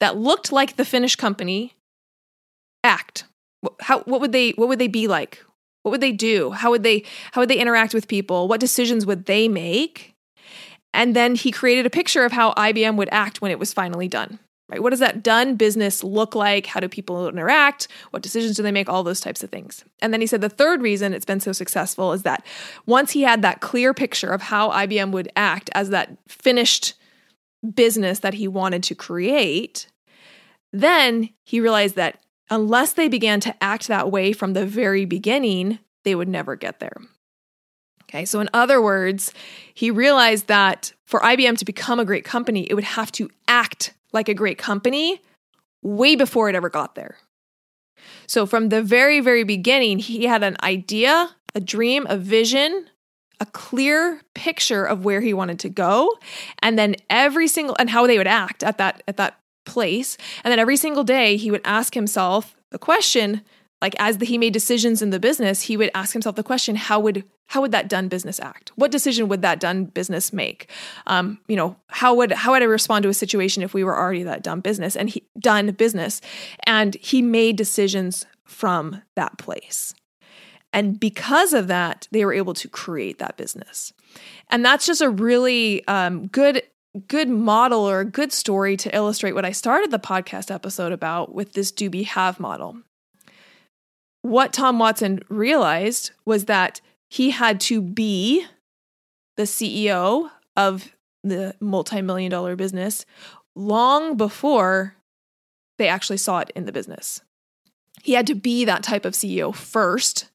[0.00, 1.74] that looked like the Finnish company
[2.84, 3.24] act?
[3.80, 5.44] How what would they what would they be like?
[5.82, 6.52] What would they do?
[6.52, 8.48] How would they how would they interact with people?
[8.48, 10.14] What decisions would they make?
[10.94, 14.08] And then he created a picture of how IBM would act when it was finally
[14.08, 14.38] done.
[14.72, 14.82] Right?
[14.82, 16.64] What does that done business look like?
[16.64, 17.88] How do people interact?
[18.08, 18.88] What decisions do they make?
[18.88, 19.84] All those types of things.
[20.00, 22.46] And then he said the third reason it's been so successful is that
[22.86, 26.94] once he had that clear picture of how IBM would act as that finished
[27.74, 29.88] business that he wanted to create,
[30.72, 35.80] then he realized that unless they began to act that way from the very beginning,
[36.04, 36.96] they would never get there.
[38.04, 39.34] Okay, so in other words,
[39.74, 43.92] he realized that for IBM to become a great company, it would have to act
[44.12, 45.20] like a great company
[45.82, 47.16] way before it ever got there.
[48.26, 52.86] So from the very, very beginning, he had an idea, a dream, a vision,
[53.40, 56.16] a clear picture of where he wanted to go,
[56.62, 60.16] and then every single and how they would act at that at that place.
[60.44, 63.42] And then every single day, he would ask himself the question,
[63.82, 66.76] like as the, he made decisions in the business, he would ask himself the question,
[66.76, 68.70] how would how would that done business act?
[68.76, 70.70] What decision would that done business make?
[71.06, 73.98] Um, you know, how would how would I respond to a situation if we were
[73.98, 76.20] already that done business and he done business?
[76.64, 79.94] And he made decisions from that place.
[80.72, 83.92] And because of that, they were able to create that business.
[84.48, 86.62] And that's just a really um, good
[87.08, 91.34] good model or a good story to illustrate what I started the podcast episode about
[91.34, 92.82] with this do be have model.
[94.22, 98.46] What Tom Watson realized was that he had to be
[99.36, 100.92] the CEO of
[101.24, 103.04] the multi million dollar business
[103.54, 104.96] long before
[105.78, 107.20] they actually saw it in the business.
[108.02, 110.28] He had to be that type of CEO first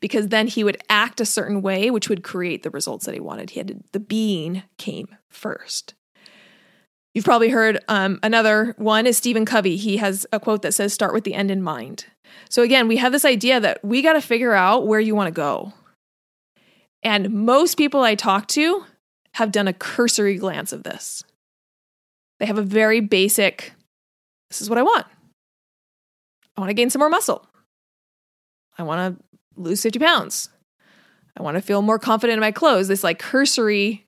[0.00, 3.20] because then he would act a certain way, which would create the results that he
[3.20, 3.50] wanted.
[3.50, 5.94] He had to, the being came first.
[7.14, 9.76] You've probably heard um, another one is Stephen Covey.
[9.76, 12.06] He has a quote that says, "Start with the end in mind."
[12.48, 15.26] So again, we have this idea that we got to figure out where you want
[15.26, 15.72] to go.
[17.02, 18.84] And most people I talk to
[19.34, 21.24] have done a cursory glance of this.
[22.38, 23.72] They have a very basic
[24.50, 25.06] this is what I want.
[26.56, 27.46] I want to gain some more muscle.
[28.76, 29.24] I want to
[29.56, 30.50] lose 50 pounds.
[31.36, 32.88] I want to feel more confident in my clothes.
[32.88, 34.06] This like cursory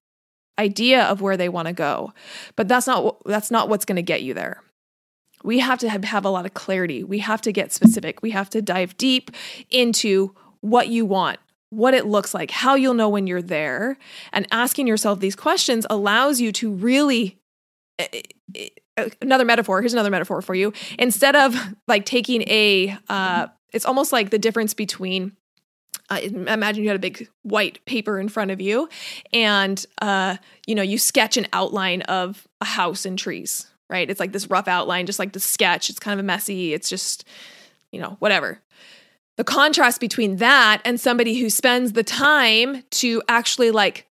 [0.63, 2.13] idea of where they want to go.
[2.57, 4.63] But that's not that's not what's going to get you there.
[5.45, 7.03] We have to have, have a lot of clarity.
[7.03, 8.23] We have to get specific.
[8.23, 9.31] We have to dive deep
[9.71, 11.39] into what you want,
[11.71, 13.99] what it looks like, how you'll know when you're there.
[14.33, 17.41] And asking yourself these questions allows you to really
[17.99, 18.07] eh,
[18.55, 21.57] eh, eh, another metaphor here's another metaphor for you instead of
[21.89, 25.33] like taking a uh, it's almost like the difference between
[26.17, 28.89] uh, imagine you had a big white paper in front of you
[29.33, 34.09] and uh, you know you sketch an outline of a house and trees right?
[34.09, 35.91] It's like this rough outline just like the sketch.
[35.91, 36.73] It's kind of a messy.
[36.73, 37.25] It's just
[37.93, 38.59] you know whatever.
[39.37, 44.09] The contrast between that and somebody who spends the time to actually like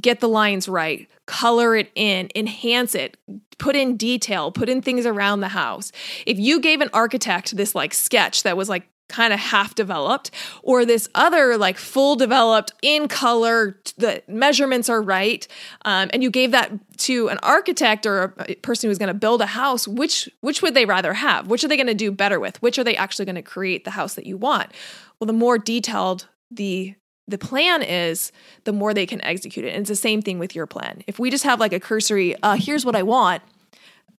[0.00, 3.16] get the lines right color it in enhance it
[3.58, 5.90] put in detail put in things around the house.
[6.26, 10.30] If you gave an architect this like sketch that was like kind of half developed
[10.62, 15.46] or this other like full developed in color the measurements are right
[15.84, 19.40] um, and you gave that to an architect or a person who's going to build
[19.40, 21.48] a house which which would they rather have?
[21.48, 22.60] Which are they going to do better with?
[22.62, 24.70] Which are they actually going to create the house that you want?
[25.18, 26.94] Well the more detailed the
[27.28, 28.32] the plan is
[28.64, 29.70] the more they can execute it.
[29.70, 31.02] And it's the same thing with your plan.
[31.06, 33.42] If we just have like a cursory uh, here's what i want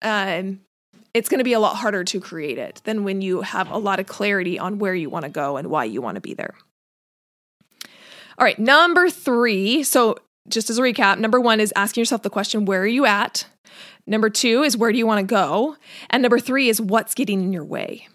[0.03, 0.61] um,
[1.15, 3.79] it's going to be a lot harder to create it than when you have a
[3.79, 6.35] lot of clarity on where you want to go and why you want to be
[6.35, 6.55] there.
[8.39, 9.83] All right, number three.
[9.83, 10.17] So,
[10.49, 13.47] just as a recap, number one is asking yourself the question, where are you at?
[14.07, 15.77] Number two is, where do you want to go?
[16.11, 18.09] And number three is, what's getting in your way?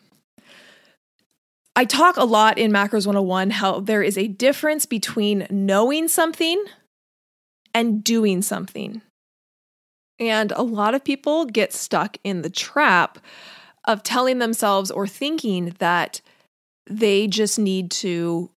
[1.75, 6.61] I talk a lot in Macros 101 how there is a difference between knowing something
[7.73, 9.03] and doing something.
[10.19, 13.19] And a lot of people get stuck in the trap
[13.85, 16.21] of telling themselves or thinking that
[16.89, 18.51] they just need to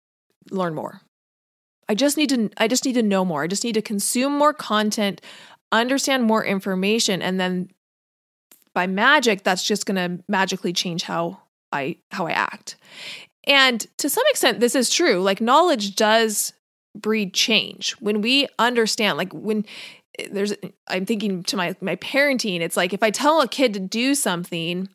[0.51, 1.01] learn more.
[1.87, 3.43] I just need to I just need to know more.
[3.43, 5.21] I just need to consume more content,
[5.71, 7.69] understand more information and then
[8.73, 11.39] by magic that's just going to magically change how
[11.71, 12.75] I how I act.
[13.45, 15.19] And to some extent this is true.
[15.21, 16.53] Like knowledge does
[16.95, 17.93] breed change.
[17.93, 19.65] When we understand like when
[20.31, 20.53] there's
[20.87, 24.15] I'm thinking to my my parenting, it's like if I tell a kid to do
[24.15, 24.89] something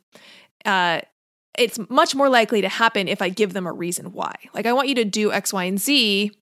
[0.64, 1.00] uh
[1.56, 4.34] it's much more likely to happen if I give them a reason why.
[4.54, 6.32] Like I want you to do X, Y, and Z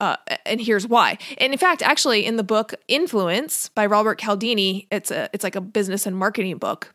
[0.00, 1.18] uh, and here's why.
[1.38, 5.56] And in fact, actually, in the book Influence by Robert Cialdini, it's a it's like
[5.56, 6.94] a business and marketing book.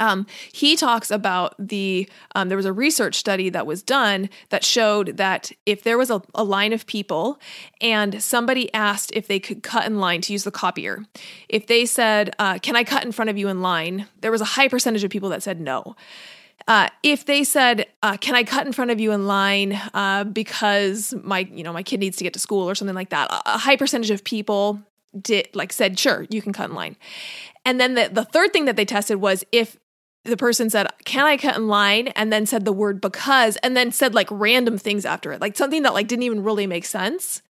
[0.00, 4.64] Um, he talks about the um, there was a research study that was done that
[4.64, 7.40] showed that if there was a, a line of people
[7.80, 11.04] and somebody asked if they could cut in line to use the copier,
[11.48, 14.40] if they said, uh, "Can I cut in front of you in line?" there was
[14.40, 15.96] a high percentage of people that said no.
[16.66, 20.24] Uh, if they said, uh, "Can I cut in front of you in line uh,
[20.24, 23.28] because my you know my kid needs to get to school or something like that,"
[23.46, 24.80] a high percentage of people
[25.20, 26.96] did like said, "Sure, you can cut in line."
[27.64, 29.78] And then the the third thing that they tested was if
[30.24, 33.76] the person said, "Can I cut in line?" and then said the word because and
[33.76, 36.84] then said like random things after it, like something that like didn't even really make
[36.84, 37.42] sense.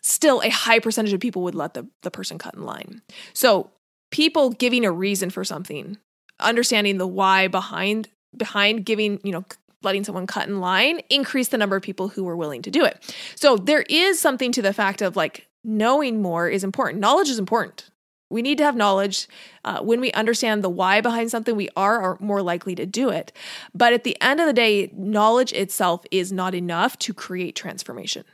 [0.00, 3.02] Still, a high percentage of people would let the the person cut in line.
[3.32, 3.70] So
[4.10, 5.98] people giving a reason for something
[6.40, 9.44] understanding the why behind behind giving, you know,
[9.82, 12.84] letting someone cut in line increase the number of people who were willing to do
[12.84, 13.14] it.
[13.36, 17.00] So there is something to the fact of like knowing more is important.
[17.00, 17.90] Knowledge is important.
[18.30, 19.26] We need to have knowledge.
[19.64, 23.08] Uh, when we understand the why behind something, we are, are more likely to do
[23.08, 23.32] it.
[23.74, 28.24] But at the end of the day, knowledge itself is not enough to create transformation.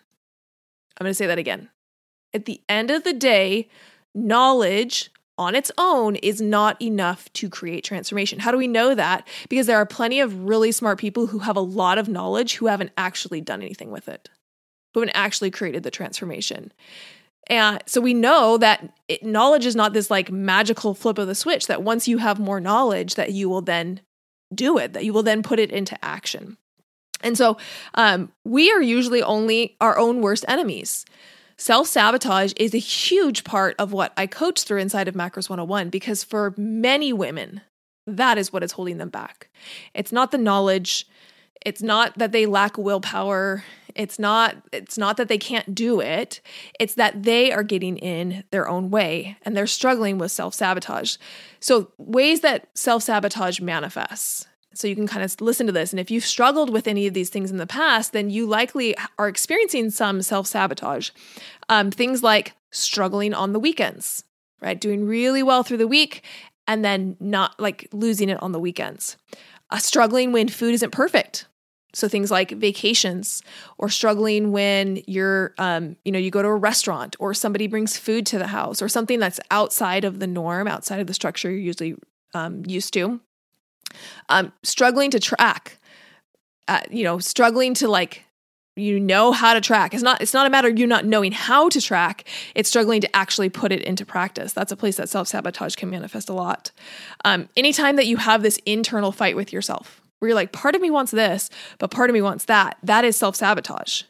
[0.99, 1.71] I'm going to say that again.
[2.33, 3.69] At the end of the day,
[4.15, 8.39] knowledge on its own is not enough to create transformation.
[8.39, 9.27] How do we know that?
[9.49, 12.67] Because there are plenty of really smart people who have a lot of knowledge who
[12.67, 14.31] haven't actually done anything with it,
[14.93, 16.73] who haven't actually created the transformation.
[17.49, 21.35] And so we know that it, knowledge is not this like magical flip of the
[21.35, 24.01] switch that once you have more knowledge that you will then
[24.55, 26.57] do it, that you will then put it into action.
[27.23, 27.57] And so
[27.95, 31.05] um, we are usually only our own worst enemies.
[31.57, 35.89] Self sabotage is a huge part of what I coach through inside of Macros 101
[35.89, 37.61] because for many women,
[38.07, 39.49] that is what is holding them back.
[39.95, 41.07] It's not the knowledge,
[41.65, 46.41] it's not that they lack willpower, it's not it's not that they can't do it.
[46.79, 51.17] It's that they are getting in their own way and they're struggling with self-sabotage.
[51.61, 55.93] So, ways that self-sabotage manifests so you can kind of listen to this.
[55.93, 58.95] And if you've struggled with any of these things in the past, then you likely
[59.19, 61.11] are experiencing some self sabotage.
[61.69, 64.25] Um, things like struggling on the weekends,
[64.61, 64.81] right?
[64.81, 66.23] Doing really well through the week
[66.67, 69.17] and then not like losing it on the weekends.
[69.71, 71.47] Uh, struggling when food isn't perfect.
[71.95, 73.43] So things like vacations
[73.79, 77.97] or struggling when you're, um, you know, you go to a restaurant or somebody brings
[77.97, 81.51] food to the house or something that's outside of the norm, outside of the structure
[81.51, 81.95] you're usually
[82.35, 83.21] um, used to
[84.29, 85.79] um, struggling to track,
[86.69, 88.25] uh, you know, struggling to like
[88.77, 89.95] you know how to track.
[89.95, 92.25] It's not it's not a matter of you not knowing how to track.
[92.55, 94.53] It's struggling to actually put it into practice.
[94.53, 96.73] That's a place that self sabotage can manifest a lot.
[97.25, 100.81] Um, anytime that you have this internal fight with yourself, where you're like, part of
[100.81, 102.79] me wants this, but part of me wants that.
[102.83, 104.03] That is self sabotage.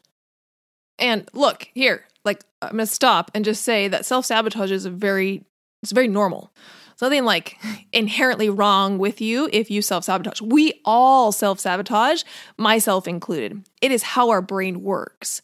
[0.98, 4.90] And look here, like I'm gonna stop and just say that self sabotage is a
[4.90, 5.44] very
[5.82, 6.52] it's very normal
[6.96, 7.58] something like
[7.92, 10.40] inherently wrong with you if you self sabotage.
[10.40, 12.22] We all self sabotage,
[12.56, 13.64] myself included.
[13.80, 15.42] It is how our brain works.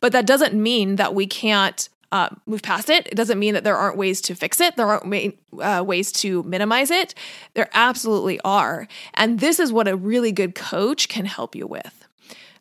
[0.00, 3.06] But that doesn't mean that we can't uh, move past it.
[3.06, 4.76] It doesn't mean that there aren't ways to fix it.
[4.76, 7.14] There aren't uh, ways to minimize it.
[7.54, 8.86] There absolutely are.
[9.14, 12.06] And this is what a really good coach can help you with.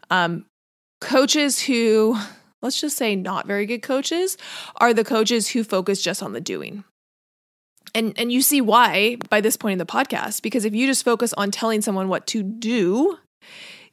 [0.09, 0.45] Um,
[1.01, 2.17] coaches who,
[2.61, 4.37] let's just say, not very good coaches,
[4.77, 6.85] are the coaches who focus just on the doing
[7.93, 11.03] and and you see why by this point in the podcast because if you just
[11.03, 13.17] focus on telling someone what to do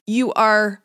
[0.06, 0.82] you are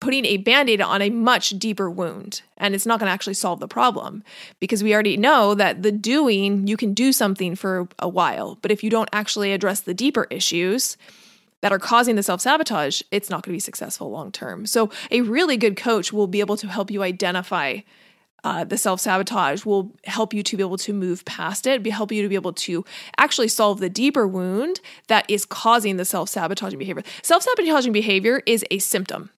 [0.00, 3.60] putting a band-aid on a much deeper wound and it's not going to actually solve
[3.60, 4.24] the problem
[4.58, 8.70] because we already know that the doing you can do something for a while but
[8.70, 10.96] if you don't actually address the deeper issues
[11.60, 15.20] that are causing the self-sabotage it's not going to be successful long term so a
[15.20, 17.78] really good coach will be able to help you identify
[18.42, 21.90] uh, the self sabotage will help you to be able to move past it, be
[21.90, 22.84] help you to be able to
[23.18, 27.02] actually solve the deeper wound that is causing the self sabotaging behavior.
[27.22, 29.30] Self sabotaging behavior is a symptom.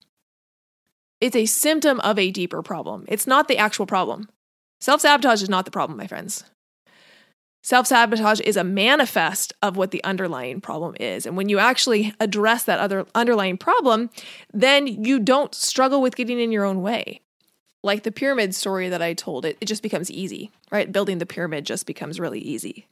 [1.23, 3.05] It's a symptom of a deeper problem.
[3.07, 4.29] It's not the actual problem.
[4.81, 6.43] Self sabotage is not the problem, my friends.
[7.63, 11.25] Self sabotage is a manifest of what the underlying problem is.
[11.25, 14.11] And when you actually address that other underlying problem,
[14.53, 17.21] then you don't struggle with getting in your own way.
[17.85, 20.91] Like the pyramid story that I told, it, it just becomes easy, right?
[20.91, 22.89] Building the pyramid just becomes really easy.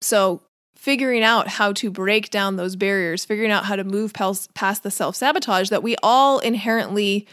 [0.00, 0.40] So,
[0.78, 4.90] figuring out how to break down those barriers, figuring out how to move past the
[4.92, 7.26] self sabotage that we all inherently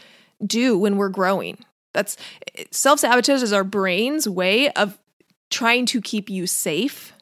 [0.44, 1.56] do when we're growing.
[1.94, 2.16] That's
[2.72, 4.98] self sabotage is our brain's way of
[5.48, 7.12] trying to keep you safe.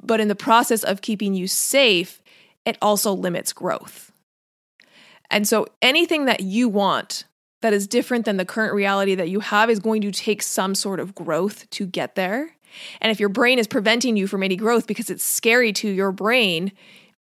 [0.00, 2.22] But in the process of keeping you safe,
[2.66, 4.12] it also limits growth.
[5.30, 7.24] And so anything that you want
[7.62, 10.74] that is different than the current reality that you have is going to take some
[10.74, 12.57] sort of growth to get there.
[13.00, 16.12] And if your brain is preventing you from any growth because it's scary to your
[16.12, 16.72] brain,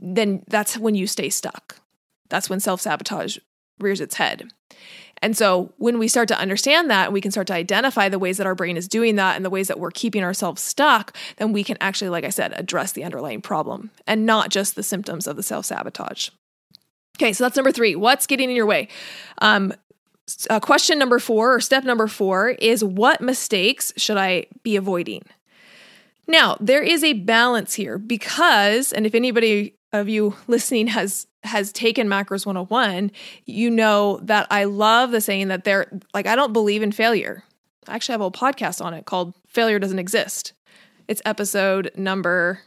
[0.01, 1.77] then that's when you stay stuck.
[2.29, 3.39] That's when self sabotage
[3.79, 4.51] rears its head.
[5.21, 8.37] And so when we start to understand that, we can start to identify the ways
[8.37, 11.53] that our brain is doing that and the ways that we're keeping ourselves stuck, then
[11.53, 15.27] we can actually, like I said, address the underlying problem and not just the symptoms
[15.27, 16.31] of the self sabotage.
[17.17, 17.97] Okay, so that's number three.
[17.97, 18.89] What's getting in your way?
[19.39, 19.73] Um,
[20.51, 25.23] uh, question number four, or step number four, is what mistakes should I be avoiding?
[26.27, 31.73] Now, there is a balance here because, and if anybody of you listening has has
[31.73, 33.11] taken macros 101
[33.47, 37.43] you know that i love the saying that they're like i don't believe in failure.
[37.89, 40.53] I actually have a podcast on it called failure doesn't exist.
[41.09, 42.61] It's episode number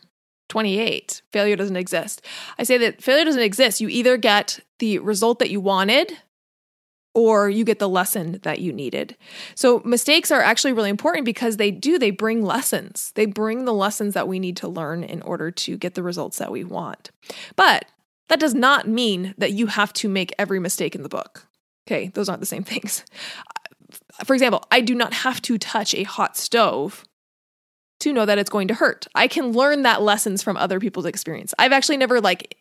[0.49, 2.25] 28 failure doesn't exist.
[2.57, 3.79] I say that failure doesn't exist.
[3.79, 6.17] You either get the result that you wanted
[7.13, 9.17] or you get the lesson that you needed.
[9.55, 13.11] So mistakes are actually really important because they do they bring lessons.
[13.15, 16.37] They bring the lessons that we need to learn in order to get the results
[16.37, 17.11] that we want.
[17.55, 17.85] But
[18.29, 21.47] that does not mean that you have to make every mistake in the book.
[21.85, 23.03] Okay, those aren't the same things.
[24.23, 27.03] For example, I do not have to touch a hot stove
[27.99, 29.05] to know that it's going to hurt.
[29.13, 31.53] I can learn that lessons from other people's experience.
[31.59, 32.57] I've actually never like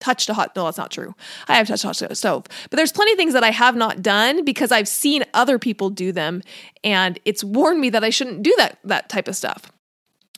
[0.00, 1.14] touched a hot no that's not true.
[1.48, 2.44] I have touched a hot stove.
[2.70, 5.90] But there's plenty of things that i have not done because i've seen other people
[5.90, 6.42] do them
[6.82, 9.70] and it's warned me that i shouldn't do that that type of stuff.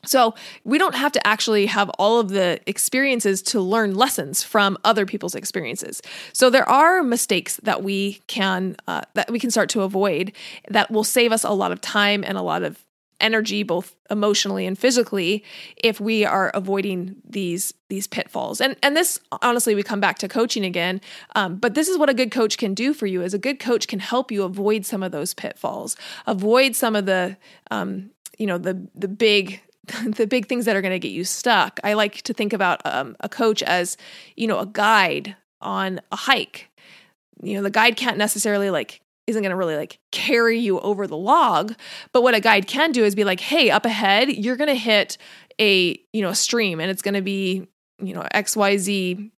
[0.07, 0.35] So
[0.65, 5.05] we don't have to actually have all of the experiences to learn lessons from other
[5.05, 6.01] people's experiences.
[6.33, 10.33] So there are mistakes that we can uh, that we can start to avoid
[10.69, 12.85] that will save us a lot of time and a lot of
[13.21, 15.43] energy both emotionally and physically
[15.77, 18.61] if we are avoiding these these pitfalls.
[18.61, 21.01] And and this honestly we come back to coaching again
[21.35, 23.59] um, but this is what a good coach can do for you is a good
[23.59, 25.97] coach can help you avoid some of those pitfalls
[26.27, 27.37] avoid some of the
[27.71, 29.61] um, you know the the big
[30.05, 31.81] the big things that are going to get you stuck.
[31.85, 33.97] I like to think about um, a coach as
[34.37, 36.71] you know a guide on a hike.
[37.43, 41.07] You know the guide can't necessarily like isn't going to really like carry you over
[41.07, 41.75] the log
[42.13, 44.75] but what a guide can do is be like hey up ahead you're going to
[44.75, 45.19] hit
[45.61, 47.67] a you know a stream and it's going to be
[48.01, 49.31] you know xyz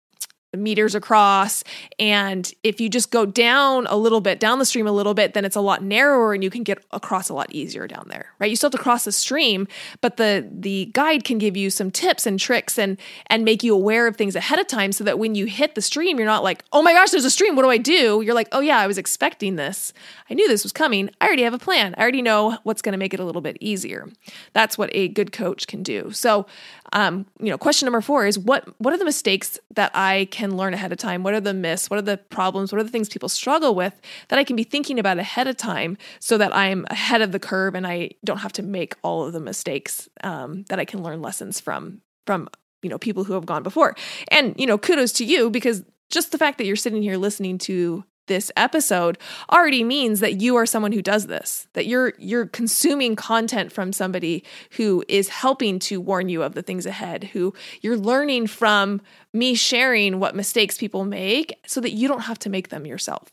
[0.57, 1.63] meters across.
[1.99, 5.35] And if you just go down a little bit, down the stream a little bit,
[5.35, 8.33] then it's a lot narrower and you can get across a lot easier down there,
[8.39, 8.49] right?
[8.49, 9.69] You still have to cross the stream,
[10.01, 12.97] but the the guide can give you some tips and tricks and
[13.27, 15.83] and make you aware of things ahead of time so that when you hit the
[15.83, 17.55] stream, you're not like, oh my gosh, there's a stream.
[17.55, 18.23] What do I do?
[18.23, 19.93] You're like, oh yeah, I was expecting this.
[20.31, 21.11] I knew this was coming.
[21.21, 21.95] I already have a plan.
[21.99, 24.09] I already know what's going to make it a little bit easier.
[24.55, 26.11] That's what a good coach can do.
[26.13, 26.47] So,
[26.93, 30.38] um, you know, question number four is what what are the mistakes that I can
[30.47, 31.23] learn ahead of time?
[31.23, 31.91] What are the myths?
[31.91, 32.73] What are the problems?
[32.73, 35.57] What are the things people struggle with that I can be thinking about ahead of
[35.57, 39.25] time so that I'm ahead of the curve and I don't have to make all
[39.25, 42.49] of the mistakes um, that I can learn lessons from from
[42.83, 43.95] you know people who have gone before.
[44.29, 47.59] And you know, kudos to you because just the fact that you're sitting here listening
[47.59, 49.19] to this episode
[49.51, 53.93] already means that you are someone who does this that you're you're consuming content from
[53.93, 59.01] somebody who is helping to warn you of the things ahead who you're learning from
[59.33, 63.31] me sharing what mistakes people make so that you don't have to make them yourself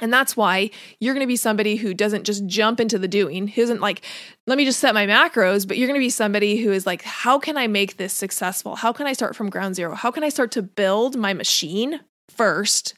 [0.00, 3.48] and that's why you're going to be somebody who doesn't just jump into the doing,
[3.48, 4.02] who isn't like,
[4.46, 7.02] let me just set my macros, but you're going to be somebody who is like,
[7.02, 8.76] how can I make this successful?
[8.76, 9.94] How can I start from ground zero?
[9.94, 12.94] How can I start to build my machine first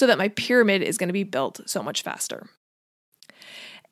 [0.00, 2.48] so that my pyramid is going to be built so much faster.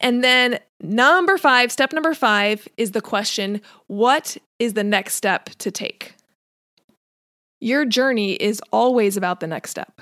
[0.00, 5.50] And then, number five, step number five is the question what is the next step
[5.58, 6.14] to take?
[7.60, 10.00] Your journey is always about the next step.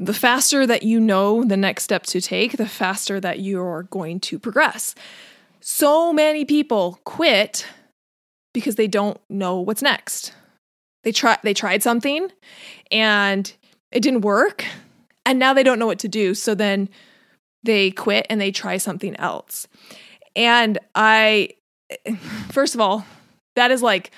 [0.00, 4.18] the faster that you know the next step to take, the faster that you're going
[4.18, 4.94] to progress.
[5.60, 7.66] So many people quit
[8.54, 10.32] because they don't know what's next.
[11.04, 12.30] They try they tried something
[12.90, 13.52] and
[13.92, 14.64] it didn't work
[15.26, 16.34] and now they don't know what to do.
[16.34, 16.88] So then
[17.62, 19.68] they quit and they try something else.
[20.34, 21.50] And I
[22.50, 23.04] first of all,
[23.56, 24.10] that is like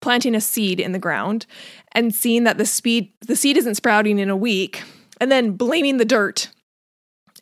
[0.00, 1.46] planting a seed in the ground
[1.92, 4.82] and seeing that the speed the seed isn't sprouting in a week
[5.20, 6.50] and then blaming the dirt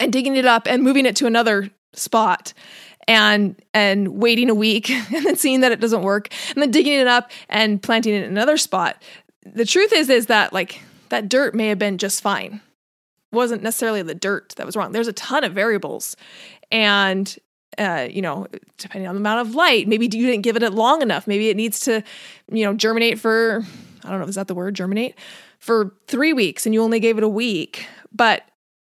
[0.01, 2.55] and digging it up and moving it to another spot
[3.07, 6.99] and and waiting a week and then seeing that it doesn't work and then digging
[6.99, 9.03] it up and planting it in another spot
[9.45, 12.61] the truth is is that like that dirt may have been just fine
[13.33, 16.17] it wasn't necessarily the dirt that was wrong there's a ton of variables
[16.71, 17.39] and
[17.79, 18.47] uh, you know,
[18.79, 21.27] depending on the amount of light, maybe you didn't give it long enough.
[21.27, 22.03] Maybe it needs to,
[22.51, 23.65] you know, germinate for,
[24.05, 25.15] I don't know, is that the word, germinate?
[25.59, 27.87] For three weeks and you only gave it a week.
[28.13, 28.43] But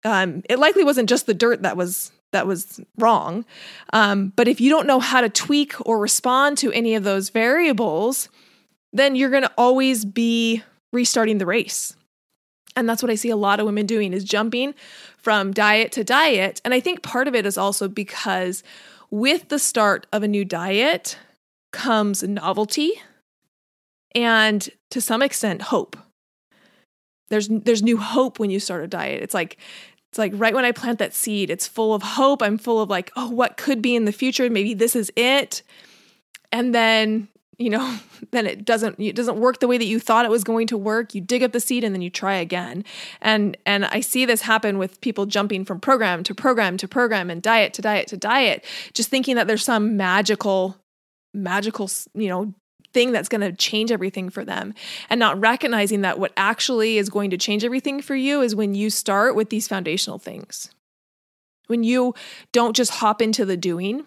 [0.03, 3.45] um, it likely wasn't just the dirt that was that was wrong.
[3.93, 7.29] Um, but if you don't know how to tweak or respond to any of those
[7.29, 8.27] variables,
[8.91, 10.61] then you're going to always be
[10.91, 11.95] restarting the race.
[12.75, 14.73] And that's what I see a lot of women doing is jumping
[15.17, 16.61] from diet to diet.
[16.65, 18.63] And I think part of it is also because
[19.09, 21.17] with the start of a new diet
[21.71, 22.93] comes novelty
[24.13, 25.97] and to some extent hope.
[27.29, 29.23] There's there's new hope when you start a diet.
[29.23, 29.57] It's like
[30.15, 32.41] it's like right when I plant that seed, it's full of hope.
[32.41, 34.49] I'm full of like, oh, what could be in the future?
[34.49, 35.61] Maybe this is it.
[36.53, 37.27] And then,
[37.57, 37.97] you know,
[38.31, 40.77] then it doesn't it doesn't work the way that you thought it was going to
[40.77, 41.13] work.
[41.13, 42.83] You dig up the seed and then you try again.
[43.21, 47.29] And and I see this happen with people jumping from program to program to program
[47.29, 50.77] and diet to diet to diet, just thinking that there's some magical
[51.33, 52.53] magical, you know,
[52.93, 54.73] thing that's going to change everything for them
[55.09, 58.73] and not recognizing that what actually is going to change everything for you is when
[58.73, 60.71] you start with these foundational things.
[61.67, 62.13] When you
[62.53, 64.05] don't just hop into the doing,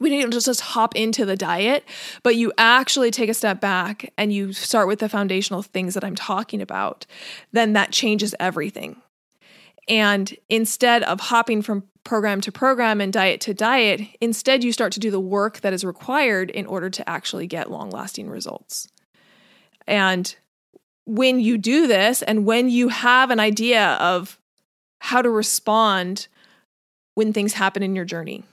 [0.00, 1.84] we don't just, just hop into the diet,
[2.22, 6.04] but you actually take a step back and you start with the foundational things that
[6.04, 7.06] I'm talking about,
[7.52, 9.00] then that changes everything.
[9.88, 14.92] And instead of hopping from program to program and diet to diet, instead you start
[14.92, 18.88] to do the work that is required in order to actually get long lasting results.
[19.86, 20.34] And
[21.06, 24.38] when you do this, and when you have an idea of
[25.00, 26.28] how to respond
[27.14, 28.44] when things happen in your journey,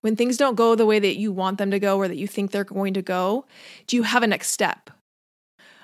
[0.00, 2.26] when things don't go the way that you want them to go or that you
[2.26, 3.44] think they're going to go,
[3.86, 4.90] do you have a next step?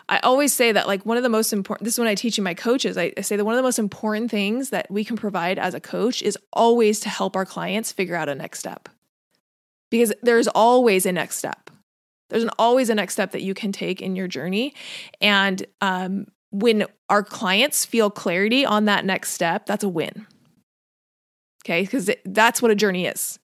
[0.08, 2.38] I always say that like one of the most important this is when I teach
[2.38, 2.96] in my coaches.
[2.96, 5.74] I, I say that one of the most important things that we can provide as
[5.74, 8.88] a coach is always to help our clients figure out a next step.
[9.90, 11.70] Because there's always a next step.
[12.28, 14.74] There's an, always a next step that you can take in your journey.
[15.20, 20.26] And um, when our clients feel clarity on that next step, that's a win.
[21.64, 23.38] Okay, because that's what a journey is.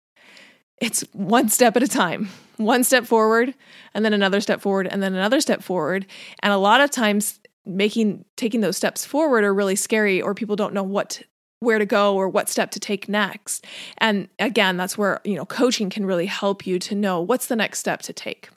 [0.82, 3.54] It's one step at a time one step forward
[3.94, 6.06] and then another step forward and then another step forward.
[6.42, 10.56] And a lot of times making taking those steps forward are really scary or people
[10.56, 11.22] don't know what
[11.60, 13.64] where to go or what step to take next.
[13.98, 17.54] And again, that's where, you know, coaching can really help you to know what's the
[17.54, 18.48] next step to take.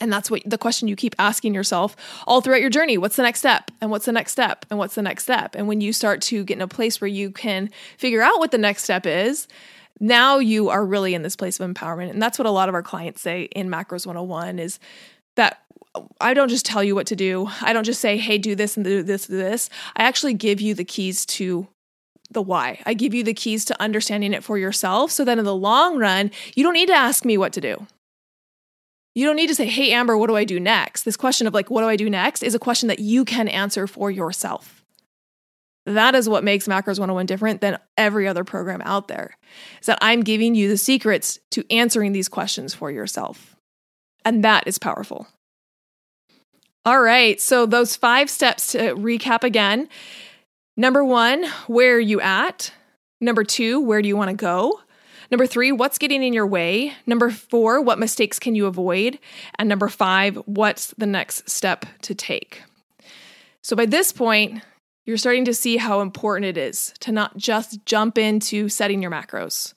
[0.00, 1.94] And that's what the question you keep asking yourself
[2.26, 2.98] all throughout your journey.
[2.98, 3.70] What's the next step?
[3.80, 4.66] And what's the next step?
[4.70, 5.54] And what's the next step?
[5.54, 8.50] And when you start to get in a place where you can figure out what
[8.50, 9.46] the next step is,
[10.00, 12.10] now you are really in this place of empowerment.
[12.10, 14.78] And that's what a lot of our clients say in Macros 101 is
[15.36, 15.62] that
[16.20, 17.48] I don't just tell you what to do.
[17.60, 19.68] I don't just say, hey, do this and do this, do this.
[19.96, 21.68] I actually give you the keys to
[22.30, 22.80] the why.
[22.86, 25.98] I give you the keys to understanding it for yourself so then in the long
[25.98, 27.86] run, you don't need to ask me what to do.
[29.14, 31.02] You don't need to say, hey, Amber, what do I do next?
[31.02, 33.48] This question of like, what do I do next is a question that you can
[33.48, 34.79] answer for yourself.
[35.94, 39.36] That is what makes Macros 101 different than every other program out there.
[39.80, 43.56] Is that I'm giving you the secrets to answering these questions for yourself.
[44.24, 45.26] And that is powerful.
[46.84, 49.88] All right, so those five steps to recap again.
[50.76, 52.72] Number one, where are you at?
[53.20, 54.80] Number two, where do you want to go?
[55.30, 56.94] Number three, what's getting in your way?
[57.06, 59.18] Number four, what mistakes can you avoid?
[59.58, 62.62] And number five, what's the next step to take?
[63.62, 64.62] So by this point,
[65.04, 69.10] you're starting to see how important it is to not just jump into setting your
[69.10, 69.74] macros,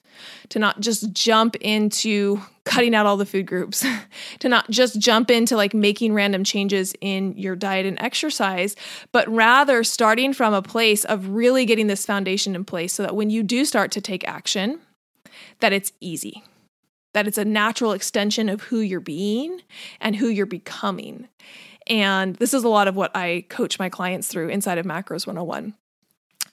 [0.50, 3.84] to not just jump into cutting out all the food groups,
[4.38, 8.76] to not just jump into like making random changes in your diet and exercise,
[9.12, 13.16] but rather starting from a place of really getting this foundation in place so that
[13.16, 14.80] when you do start to take action,
[15.60, 16.42] that it's easy.
[17.12, 19.60] That it's a natural extension of who you're being
[20.00, 21.28] and who you're becoming.
[21.86, 25.26] And this is a lot of what I coach my clients through inside of Macros
[25.26, 25.74] 101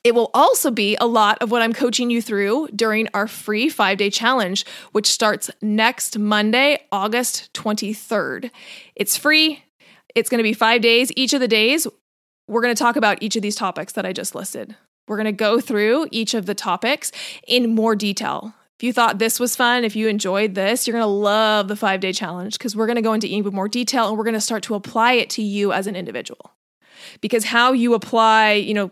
[0.04, 3.70] It will also be a lot of what I'm coaching you through during our free
[3.70, 8.52] five day challenge, which starts next Monday, August 23rd.
[8.96, 9.64] It's free.
[10.16, 11.12] It's to be five days.
[11.16, 11.88] Each of the days,
[12.48, 14.76] we're to talk about each of these topics that I just listed.
[15.08, 17.12] We're to go through each of the topics
[17.48, 18.54] in more detail.
[18.82, 21.76] If you thought this was fun, if you enjoyed this, you're going to love the
[21.76, 24.34] five day challenge because we're going to go into even more detail and we're going
[24.34, 26.54] to start to apply it to you as an individual.
[27.22, 28.90] Because how you apply, you know,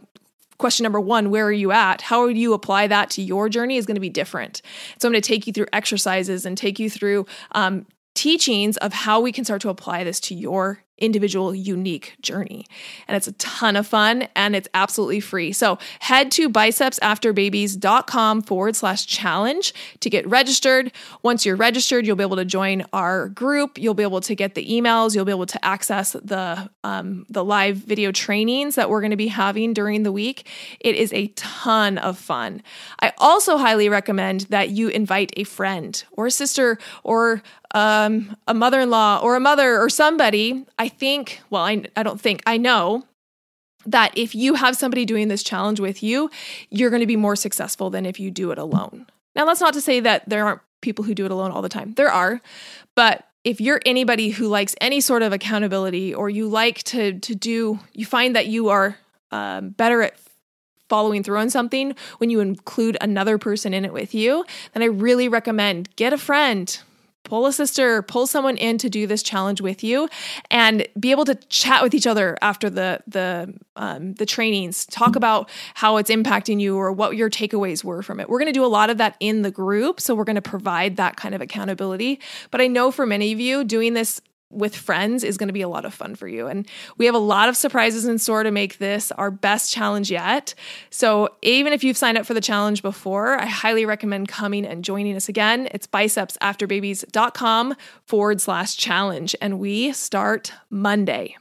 [0.59, 2.01] question number one, where are you at?
[2.01, 4.61] How would you apply that to your journey is going to be different.
[4.99, 8.93] So I'm going to take you through exercises and take you through um, teachings of
[8.93, 12.65] how we can start to apply this to your individual unique journey.
[13.07, 15.51] And it's a ton of fun and it's absolutely free.
[15.51, 20.91] So head to bicepsafterbabies.com forward slash challenge to get registered.
[21.23, 23.77] Once you're registered, you'll be able to join our group.
[23.77, 25.15] You'll be able to get the emails.
[25.15, 29.17] You'll be able to access the, um, the live video trainings that we're going to
[29.17, 30.47] be having during the week.
[30.79, 32.61] It is a ton of fun.
[32.99, 37.41] I also highly recommend that you invite a friend or a sister or
[37.71, 40.65] um, a mother in law or a mother or somebody.
[40.77, 43.03] I think, well, I, I don't think, I know
[43.85, 46.29] that if you have somebody doing this challenge with you,
[46.69, 49.07] you're going to be more successful than if you do it alone.
[49.35, 51.69] Now, that's not to say that there aren't people who do it alone all the
[51.69, 51.93] time.
[51.93, 52.41] There are,
[52.95, 57.35] but if you're anybody who likes any sort of accountability or you like to to
[57.35, 58.97] do, you find that you are
[59.31, 60.17] um, better at
[60.89, 64.43] following through on something when you include another person in it with you,
[64.73, 66.79] then I really recommend get a friend,
[67.23, 70.09] pull a sister, pull someone in to do this challenge with you,
[70.49, 74.85] and be able to chat with each other after the the um, the trainings.
[74.85, 78.29] Talk about how it's impacting you or what your takeaways were from it.
[78.29, 80.41] We're going to do a lot of that in the group, so we're going to
[80.41, 82.19] provide that kind of accountability.
[82.51, 84.21] But I know for many of you, doing this
[84.51, 86.47] with friends is going to be a lot of fun for you.
[86.47, 90.09] And we have a lot of surprises in store to make this our best challenge
[90.09, 90.55] yet.
[90.89, 94.83] So even if you've signed up for the challenge before, I highly recommend coming and
[94.83, 95.67] joining us again.
[95.71, 97.75] It's bicepsafterbabies.com
[98.05, 99.35] forward slash challenge.
[99.41, 101.37] And we start Monday.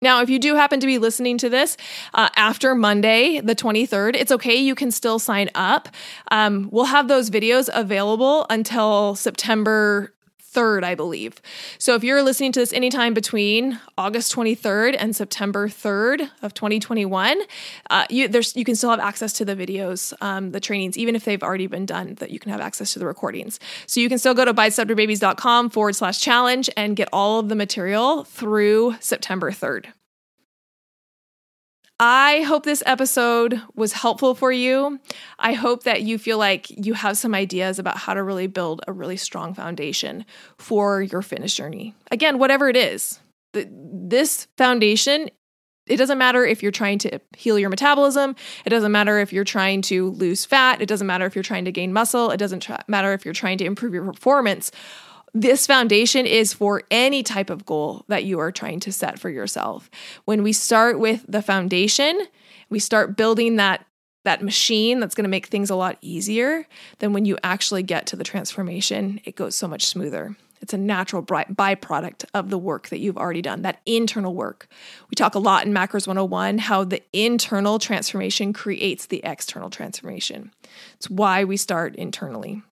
[0.00, 1.76] Now, if you do happen to be listening to this
[2.12, 4.56] uh, after Monday, the 23rd, it's okay.
[4.56, 5.88] You can still sign up.
[6.32, 10.12] Um, we'll have those videos available until September
[10.52, 11.40] 3rd, I believe.
[11.78, 17.40] So if you're listening to this anytime between August 23rd and September 3rd of 2021,
[17.90, 21.16] uh, you, there's, you can still have access to the videos, um, the trainings, even
[21.16, 23.58] if they've already been done, that you can have access to the recordings.
[23.86, 27.54] So you can still go to bicepsafterbabies.com forward slash challenge and get all of the
[27.54, 29.86] material through September 3rd.
[32.04, 34.98] I hope this episode was helpful for you.
[35.38, 38.80] I hope that you feel like you have some ideas about how to really build
[38.88, 40.26] a really strong foundation
[40.58, 41.94] for your fitness journey.
[42.10, 43.20] Again, whatever it is,
[43.52, 45.30] this foundation
[45.86, 48.36] it doesn't matter if you're trying to heal your metabolism.
[48.64, 50.80] It doesn't matter if you're trying to lose fat.
[50.80, 52.30] It doesn't matter if you're trying to gain muscle.
[52.30, 54.70] It doesn't matter if you're trying to improve your performance.
[55.34, 59.30] This foundation is for any type of goal that you are trying to set for
[59.30, 59.88] yourself.
[60.26, 62.26] When we start with the foundation,
[62.68, 63.86] we start building that
[64.24, 66.66] that machine that's going to make things a lot easier,
[67.00, 70.36] then when you actually get to the transformation, it goes so much smoother.
[70.60, 74.68] It's a natural byproduct of the work that you've already done, that internal work.
[75.10, 80.52] We talk a lot in Macros 101 how the internal transformation creates the external transformation.
[80.94, 82.62] It's why we start internally.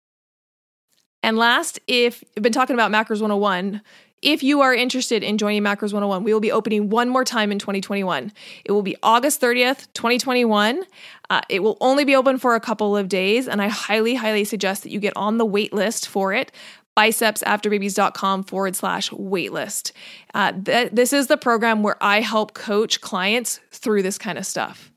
[1.23, 3.83] And last, if you've been talking about Macros 101,
[4.23, 7.51] if you are interested in joining Macros 101, we will be opening one more time
[7.51, 8.33] in 2021.
[8.65, 10.83] It will be August 30th, 2021.
[11.31, 14.45] Uh, it will only be open for a couple of days, and I highly, highly
[14.45, 16.53] suggest that you get on the wait list for it
[16.97, 19.93] bicepsafterbabies.com forward slash waitlist.
[20.35, 24.45] Uh, th- this is the program where I help coach clients through this kind of
[24.45, 24.90] stuff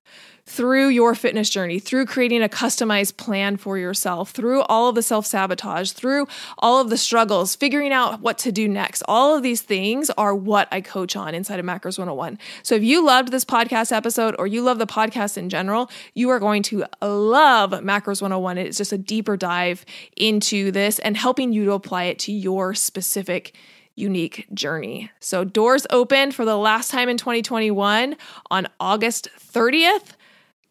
[0.46, 5.02] through your fitness journey, through creating a customized plan for yourself, through all of the
[5.02, 6.28] self sabotage, through
[6.58, 9.04] all of the struggles, figuring out what to do next.
[9.08, 12.38] All of these things are what I coach on inside of Macros 101.
[12.62, 16.30] So if you loved this podcast episode or you love the podcast in general, you
[16.30, 18.58] are going to love Macros 101.
[18.58, 19.86] It's just a deeper dive
[20.18, 23.56] into this and helping you to apply it to your specific
[23.96, 25.12] unique journey.
[25.20, 28.16] So, doors open for the last time in 2021
[28.50, 30.14] on August 30th.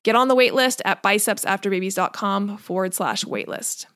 [0.02, 3.86] Get on the waitlist at bicepsafterbabies.com forward slash waitlist.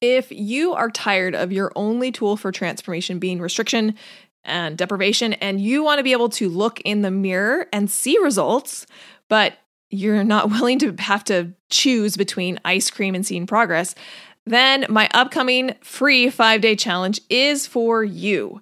[0.00, 3.94] If you are tired of your only tool for transformation being restriction
[4.42, 8.18] and deprivation, and you want to be able to look in the mirror and see
[8.18, 8.86] results,
[9.28, 9.54] but
[9.88, 13.94] you're not willing to have to choose between ice cream and seeing progress,
[14.46, 18.60] then my upcoming free five day challenge is for you.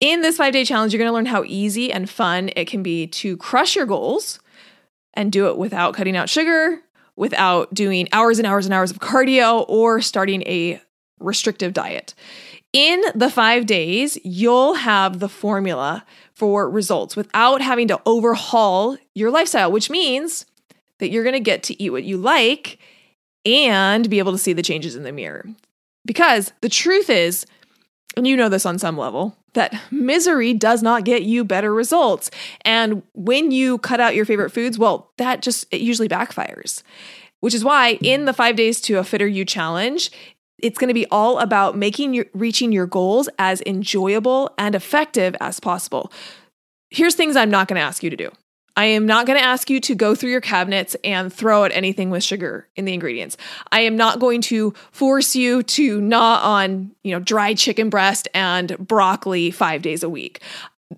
[0.00, 2.82] In this five day challenge, you're going to learn how easy and fun it can
[2.82, 4.40] be to crush your goals
[5.14, 6.80] and do it without cutting out sugar,
[7.16, 10.80] without doing hours and hours and hours of cardio, or starting a
[11.20, 12.14] restrictive diet.
[12.72, 16.04] In the five days, you'll have the formula
[16.34, 20.46] for results without having to overhaul your lifestyle, which means
[20.98, 22.78] that you're going to get to eat what you like
[23.44, 25.44] and be able to see the changes in the mirror.
[26.06, 27.44] Because the truth is,
[28.16, 32.30] and you know this on some level, that misery does not get you better results.
[32.64, 36.82] And when you cut out your favorite foods, well, that just it usually backfires.
[37.40, 40.10] Which is why in the 5 days to a fitter you challenge,
[40.62, 45.34] it's going to be all about making your reaching your goals as enjoyable and effective
[45.40, 46.12] as possible.
[46.90, 48.30] Here's things I'm not going to ask you to do.
[48.76, 51.72] I am not going to ask you to go through your cabinets and throw out
[51.74, 53.36] anything with sugar in the ingredients.
[53.70, 58.28] I am not going to force you to gnaw on, you know, dried chicken breast
[58.32, 60.40] and broccoli 5 days a week.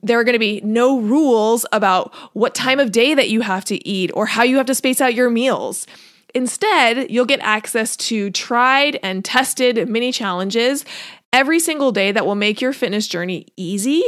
[0.03, 3.65] There are going to be no rules about what time of day that you have
[3.67, 5.87] to eat or how you have to space out your meals.
[6.35, 10.85] Instead, you'll get access to tried and tested mini challenges
[11.33, 14.03] every single day that will make your fitness journey easy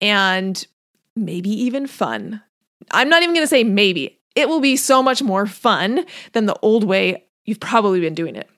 [0.00, 0.66] and
[1.14, 2.42] maybe even fun.
[2.90, 4.18] I'm not even going to say maybe.
[4.34, 8.36] It will be so much more fun than the old way you've probably been doing
[8.36, 8.48] it.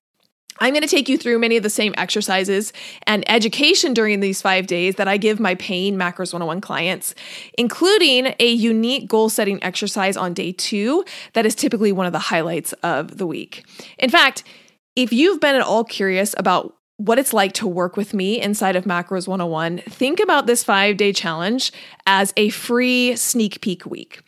[0.61, 2.73] I'm going to take you through many of the same exercises
[3.07, 7.15] and education during these five days that I give my Pain Macros 101 clients,
[7.59, 12.19] including a unique goal setting exercise on day two that is typically one of the
[12.19, 13.65] highlights of the week.
[13.99, 14.45] In fact,
[14.95, 18.77] if you've been at all curious about what it's like to work with me inside
[18.77, 21.73] of Macros 101, think about this five day challenge
[22.07, 24.21] as a free sneak peek week.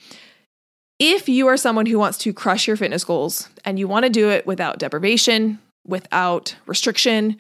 [0.99, 4.11] If you are someone who wants to crush your fitness goals and you want to
[4.11, 7.37] do it without deprivation, without restriction,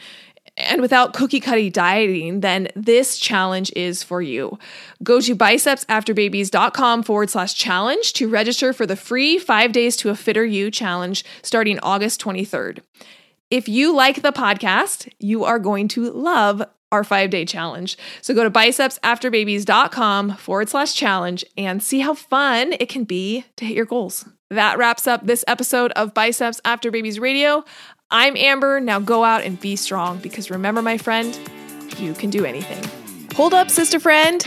[0.57, 4.57] and without cookie cutty dieting, then this challenge is for you.
[5.03, 10.15] Go to bicepsafterbabies.com forward slash challenge to register for the free five days to a
[10.15, 12.81] fitter you challenge starting August 23rd.
[13.51, 17.99] If you like the podcast, you are going to love our five day challenge.
[18.23, 23.65] So go to bicepsafterbabies.com forward slash challenge and see how fun it can be to
[23.65, 24.27] hit your goals.
[24.51, 27.65] That wraps up this episode of Biceps After Babies Radio.
[28.11, 28.79] I'm Amber.
[28.81, 31.37] Now go out and be strong because remember, my friend,
[31.99, 32.83] you can do anything.
[33.35, 34.47] Hold up, sister friend.